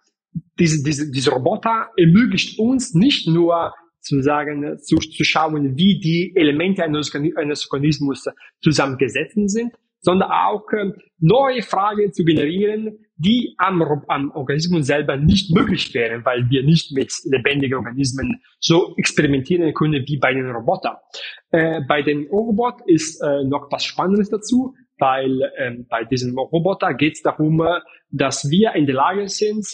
[0.59, 3.73] diese, diese, diese Roboter ermöglicht uns nicht nur
[4.05, 8.25] zu sagen, zu, zu schauen, wie die Elemente eines, eines Organismus
[8.61, 15.55] zusammengesetzt sind, sondern auch äh, neue Fragen zu generieren, die am, am Organismus selber nicht
[15.55, 20.97] möglich wären, weil wir nicht mit lebendigen Organismen so experimentieren können wie bei den Robotern.
[21.51, 26.93] Äh, bei den Robot ist äh, noch was Spannendes dazu, weil ähm, bei diesem Roboter
[26.95, 27.81] geht es darum, äh,
[28.11, 29.67] dass wir in der Lage sind,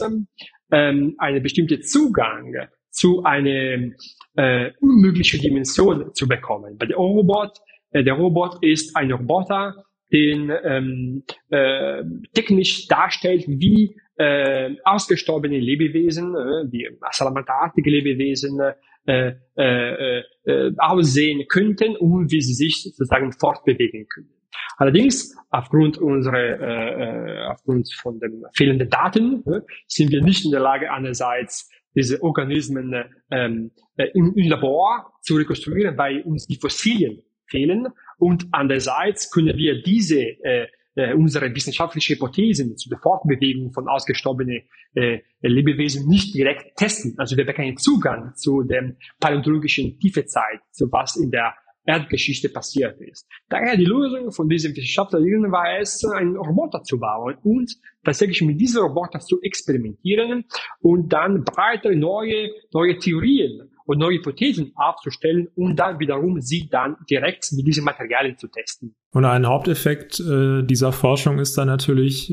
[0.70, 2.54] ähm, einen bestimmten Zugang
[2.90, 3.90] zu einer
[4.36, 6.76] äh, unmöglichen Dimension zu bekommen.
[6.78, 7.58] Bei der Robot,
[7.90, 12.02] äh, der Robot ist ein Roboter, den ähm, äh,
[12.34, 18.60] technisch darstellt, wie äh, ausgestorbene Lebewesen, äh, wie salamanderartige Lebewesen
[19.06, 24.30] äh, äh, äh, aussehen könnten und wie sie sich sozusagen fortbewegen können.
[24.76, 30.50] Allerdings, aufgrund unserer, äh, äh aufgrund von den fehlenden Daten, äh, sind wir nicht in
[30.50, 32.94] der Lage, einerseits diese Organismen
[33.30, 37.88] ähm, äh, im, im Labor zu rekonstruieren, weil uns die Fossilien fehlen
[38.18, 40.66] und andererseits können wir diese äh,
[40.96, 44.62] äh, unsere wissenschaftliche Hypothesen zu der Fortbewegung von ausgestorbenen
[44.94, 47.14] äh, Lebewesen nicht direkt testen.
[47.16, 51.54] Also wir haben keinen Zugang zu dem paläontologischen Tiefezeit, zu was in der
[51.84, 53.26] Erdgeschichte passiert ist.
[53.48, 57.74] Daher die Lösung von diesen Wissenschaftlern war es, einen Roboter zu bauen und
[58.04, 60.44] tatsächlich mit diesem Roboter zu experimentieren
[60.80, 66.96] und dann breitere neue, neue Theorien und neue Hypothesen aufzustellen und dann wiederum sie dann
[67.10, 68.94] direkt mit diesen Materialien zu testen.
[69.12, 72.32] Und ein Haupteffekt äh, dieser Forschung ist dann natürlich,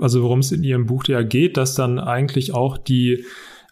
[0.00, 3.26] also worum es in Ihrem Buch ja geht, dass dann eigentlich auch die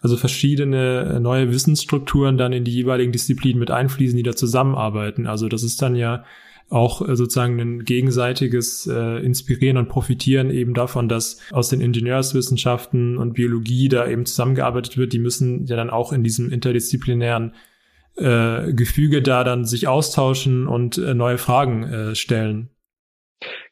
[0.05, 5.25] also verschiedene neue Wissensstrukturen dann in die jeweiligen Disziplinen mit einfließen, die da zusammenarbeiten.
[5.25, 6.25] Also das ist dann ja
[6.69, 13.17] auch äh, sozusagen ein gegenseitiges äh, Inspirieren und Profitieren eben davon, dass aus den Ingenieurswissenschaften
[13.17, 15.11] und Biologie da eben zusammengearbeitet wird.
[15.11, 17.55] Die müssen ja dann auch in diesem interdisziplinären
[18.15, 22.69] äh, Gefüge da dann sich austauschen und äh, neue Fragen äh, stellen.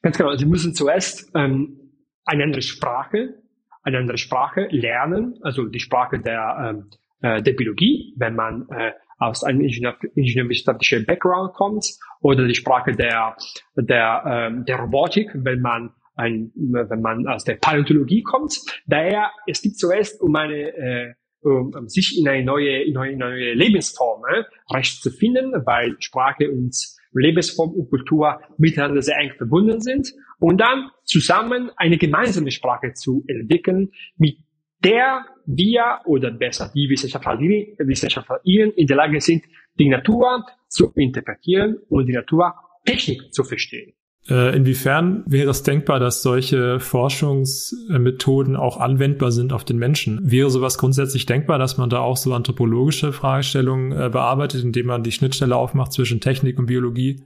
[0.02, 0.36] Ganz genau.
[0.36, 1.92] Sie müssen zuerst ähm,
[2.26, 3.36] eine andere Sprache,
[3.84, 6.90] eine andere Sprache lernen, also die Sprache der, ähm,
[7.22, 11.86] äh, der Biologie, wenn man äh, aus einem Ingenieur, ingenieurwissenschaftlichen Background kommt
[12.22, 13.36] oder die Sprache der,
[13.76, 18.60] der, ähm, der Robotik, wenn man ein, wenn man aus der Paläontologie kommt.
[18.86, 23.54] Daher, es gibt zuerst um eine, äh, um sich in eine neue, in eine neue
[23.54, 26.76] Lebensform äh, recht zu finden, weil Sprache und
[27.14, 33.24] Lebensform und Kultur miteinander sehr eng verbunden sind und dann zusammen eine gemeinsame Sprache zu
[33.28, 34.38] entwickeln, mit
[34.84, 39.44] der wir oder besser die Wissenschaftlerinnen Wissenschaftler in der Lage sind,
[39.80, 43.94] die Natur zu interpretieren und die Naturtechnik zu verstehen.
[44.30, 50.20] Äh, inwiefern wäre es denkbar, dass solche Forschungsmethoden auch anwendbar sind auf den Menschen?
[50.24, 55.04] Wäre sowas grundsätzlich denkbar, dass man da auch so anthropologische Fragestellungen äh, bearbeitet, indem man
[55.04, 57.24] die Schnittstelle aufmacht zwischen Technik und Biologie?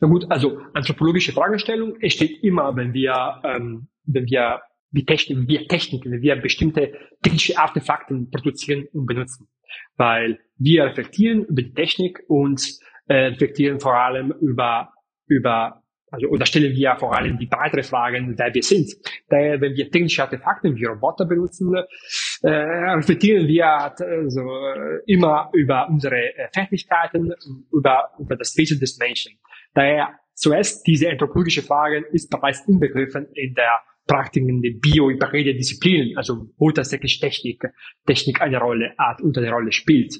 [0.00, 5.66] Na gut, also anthropologische Fragestellung entsteht immer, wenn wir, ähm, wenn wir wie Technik, wir
[5.68, 6.92] Technik, wenn wir bestimmte
[7.22, 9.48] technische Artefakte produzieren und benutzen.
[9.96, 14.92] Weil wir reflektieren über die Technik und äh, reflektieren vor allem über,
[15.26, 18.92] über, also, oder stellen wir vor allem die breitere Fragen, wer wir sind.
[19.28, 21.74] Daher, wenn wir technische Artefakte wie Roboter benutzen,
[22.42, 24.42] äh, reflektieren wir also,
[25.06, 27.32] immer über unsere äh, Fertigkeiten,
[27.72, 29.38] über, über das Wesen des Menschen.
[29.74, 36.48] Daher, zuerst diese anthropologische Frage ist bereits inbegriffen in der Praktiken der biohybride Disziplinen, also
[36.58, 37.64] wo tatsächlich Technik,
[38.06, 40.18] Technik eine Rolle hat und eine Rolle spielt.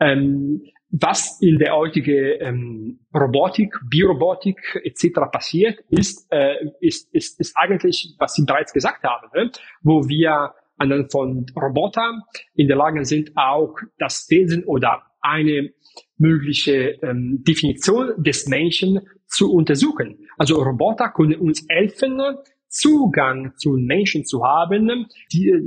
[0.00, 5.20] Ähm, was in der heutigen ähm, Robotik, Biorobotik etc.
[5.30, 9.52] passiert, ist, äh, ist, ist, ist eigentlich, was Sie bereits gesagt haben, ne?
[9.82, 12.22] wo wir anhand von Robotern
[12.54, 15.70] in der Lage sind, auch das Wesen oder eine
[16.16, 20.18] mögliche ähm, Definition des Menschen zu untersuchen.
[20.38, 22.20] Also Roboter können uns helfen,
[22.68, 25.60] Zugang zu Menschen zu haben, die, äh,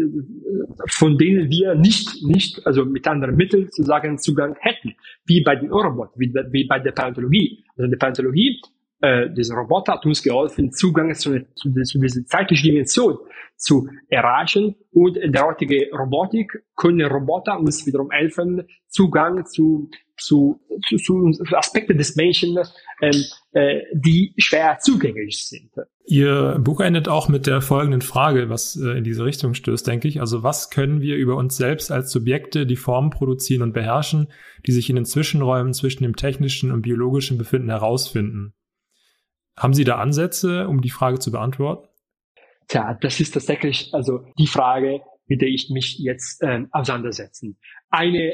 [0.89, 4.95] von denen wir nicht, nicht, also mit anderen Mitteln zu sagen, Zugang hätten,
[5.25, 7.63] wie bei den Eurobot, wie, wie bei der Paläontologie.
[7.75, 8.61] Also in der Paläontologie
[9.03, 13.17] äh, dieser Roboter hat uns geholfen, Zugang zu, zu, zu dieser zeitlichen Dimension
[13.57, 14.75] zu erreichen.
[14.91, 22.15] Und in Robotik können Roboter uns wiederum helfen, Zugang zu, zu, zu, zu Aspekten des
[22.15, 22.57] Menschen,
[23.01, 25.71] ähm, äh, die schwer zugänglich sind.
[26.05, 30.07] Ihr Buch endet auch mit der folgenden Frage, was äh, in diese Richtung stößt, denke
[30.07, 30.21] ich.
[30.21, 34.31] Also was können wir über uns selbst als Subjekte, die Formen produzieren und beherrschen,
[34.65, 38.53] die sich in den Zwischenräumen zwischen dem technischen und biologischen befinden, herausfinden?
[39.57, 41.87] Haben Sie da Ansätze, um die Frage zu beantworten?
[42.67, 47.57] Tja, das ist tatsächlich also die Frage, mit der ich mich jetzt ähm, auseinandersetzen.
[47.89, 48.33] Eine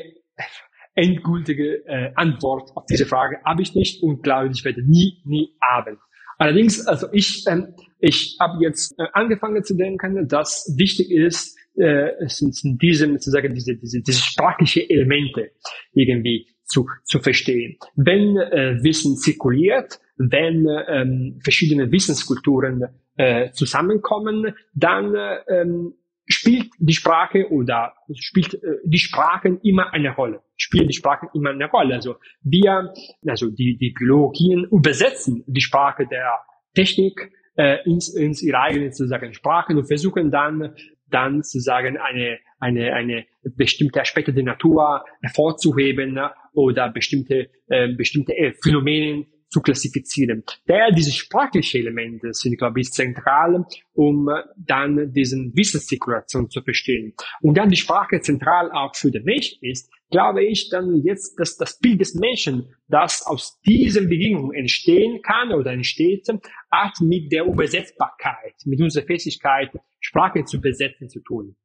[0.95, 5.55] endgültige äh, Antwort auf diese Frage habe ich nicht und glaube, ich werde nie, nie
[5.61, 5.97] haben.
[6.38, 12.11] Allerdings, also ich, ähm, ich habe jetzt äh, angefangen zu denken, dass wichtig ist, äh,
[12.28, 15.51] sind, sind diese, sozusagen diese, diese, diese sprachliche Elemente
[15.93, 17.78] irgendwie zu, zu verstehen.
[17.95, 25.15] Wenn äh, Wissen zirkuliert, wenn ähm, verschiedene Wissenskulturen äh, zusammenkommen, dann
[25.47, 25.93] ähm,
[26.26, 30.41] spielt die Sprache oder spielt äh, die Sprachen immer eine Rolle.
[30.57, 31.95] Spielen die Sprachen immer eine Rolle.
[31.95, 32.93] Also wir,
[33.26, 36.39] also die, die Biologien übersetzen die Sprache der
[36.76, 40.76] Technik äh, ins, ins ihre eigene sozusagen Sprachen und versuchen dann
[41.09, 46.20] dann sozusagen eine eine eine bestimmte Aspekte der Natur hervorzuheben
[46.53, 50.43] oder bestimmte äh, bestimmte Phänomene zu klassifizieren.
[50.66, 57.14] Daher diese sprachlichen Elemente sind, glaube ich, zentral, um dann diesen Wissenszirkulation zu verstehen.
[57.41, 61.58] Und dann die Sprache zentral auch für den Mensch ist, glaube ich, dann jetzt, dass
[61.58, 66.28] das Bild des Menschen, das aus diesen Bedingungen entstehen kann oder entsteht,
[66.72, 71.56] hat mit der Übersetzbarkeit, mit unserer Fähigkeit, Sprache zu besetzen zu tun.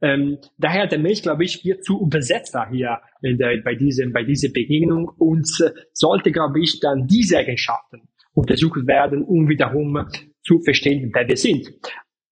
[0.00, 4.48] Ähm, daher der Mensch, glaube ich, wird zu Übersetzer hier der, bei, diesem, bei dieser
[4.50, 10.06] Begegnung und äh, sollte, glaube ich, dann diese Eigenschaften untersucht werden, um wiederum
[10.42, 11.72] zu verstehen, wer wir sind.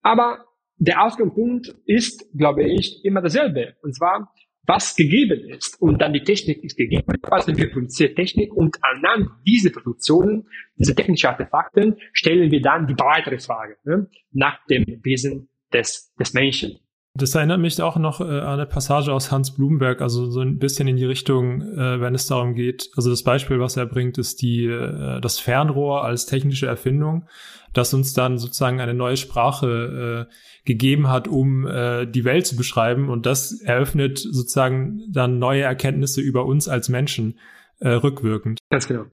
[0.02, 0.44] Aber
[0.78, 3.74] der Ausgangspunkt ist, glaube ich, immer dasselbe.
[3.82, 4.32] Und zwar,
[4.66, 5.80] was gegeben ist.
[5.80, 7.06] Und dann die Technik ist gegeben.
[7.22, 12.94] Also wir produzieren Technik und anhand dieser Produktionen, dieser technischen Artefakten, stellen wir dann die
[12.94, 16.78] breitere Frage ne, nach dem Wesen des, des Menschen.
[17.18, 20.58] Das erinnert mich auch noch äh, an eine Passage aus Hans Blumenberg, also so ein
[20.58, 22.90] bisschen in die Richtung, äh, wenn es darum geht.
[22.96, 27.26] Also das Beispiel, was er bringt, ist die äh, das Fernrohr als technische Erfindung,
[27.72, 30.34] das uns dann sozusagen eine neue Sprache äh,
[30.66, 33.08] gegeben hat, um äh, die Welt zu beschreiben.
[33.08, 37.38] Und das eröffnet sozusagen dann neue Erkenntnisse über uns als Menschen
[37.78, 38.58] äh, rückwirkend.
[38.70, 39.04] Ganz genau.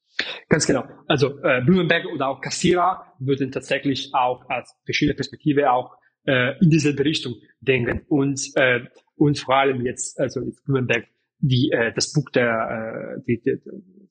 [0.48, 0.84] Ganz genau.
[1.08, 5.96] Also äh, Blumenberg oder auch Kassierer würden tatsächlich auch als verschiedene Perspektive auch
[6.26, 8.80] äh, in dieselbe Richtung denken und äh,
[9.16, 11.06] und vor allem jetzt also jetzt Blumenberg
[11.38, 13.58] die äh, das Buch der äh, die, die,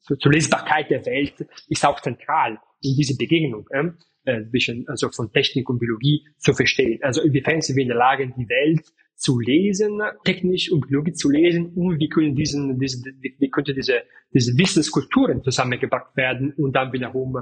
[0.01, 3.67] zur Lesbarkeit der Welt ist auch zentral in diese Begegnung
[4.25, 6.99] äh, zwischen also von Technik und Biologie zu verstehen.
[7.01, 8.85] Also inwiefern sind wir in der Lage, die Welt
[9.15, 14.03] zu lesen, technisch und Biologie zu lesen und wie können diesen, diesen wie könnte diese,
[14.33, 17.37] diese Wissenskulturen zusammengebracht werden und dann wiederum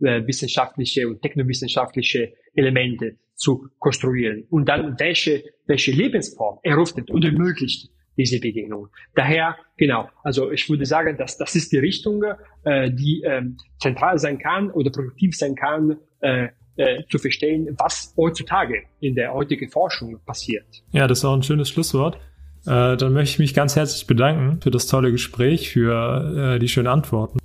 [0.00, 7.90] äh, wissenschaftliche und technowissenschaftliche Elemente zu konstruieren und dann welche, welche Lebensform eröffnet und ermöglicht
[8.16, 8.88] diese Begegnung.
[9.16, 12.22] Daher, genau, also ich würde sagen, dass das ist die Richtung,
[12.64, 18.14] äh, die ähm, zentral sein kann oder produktiv sein kann, äh, äh, zu verstehen, was
[18.16, 20.66] heutzutage in der heutigen Forschung passiert.
[20.92, 22.16] Ja, das ist auch ein schönes Schlusswort.
[22.64, 26.68] Äh, dann möchte ich mich ganz herzlich bedanken für das tolle Gespräch, für äh, die
[26.68, 27.38] schönen Antworten.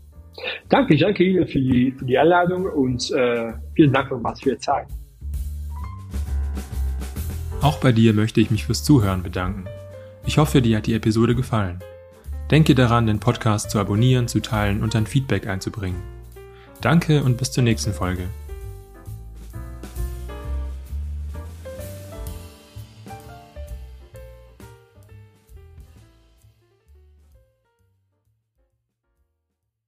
[0.70, 4.60] Danke, danke Ihnen für die, für die Einladung und äh, vielen Dank nochmals für Ihre
[4.60, 4.88] Zeit.
[7.62, 9.66] Auch bei dir möchte ich mich fürs Zuhören bedanken.
[10.26, 11.80] Ich hoffe, dir hat die Episode gefallen.
[12.51, 16.01] Denke daran, den Podcast zu abonnieren, zu teilen und dein Feedback einzubringen.
[16.82, 18.30] Danke und bis zur nächsten Folge.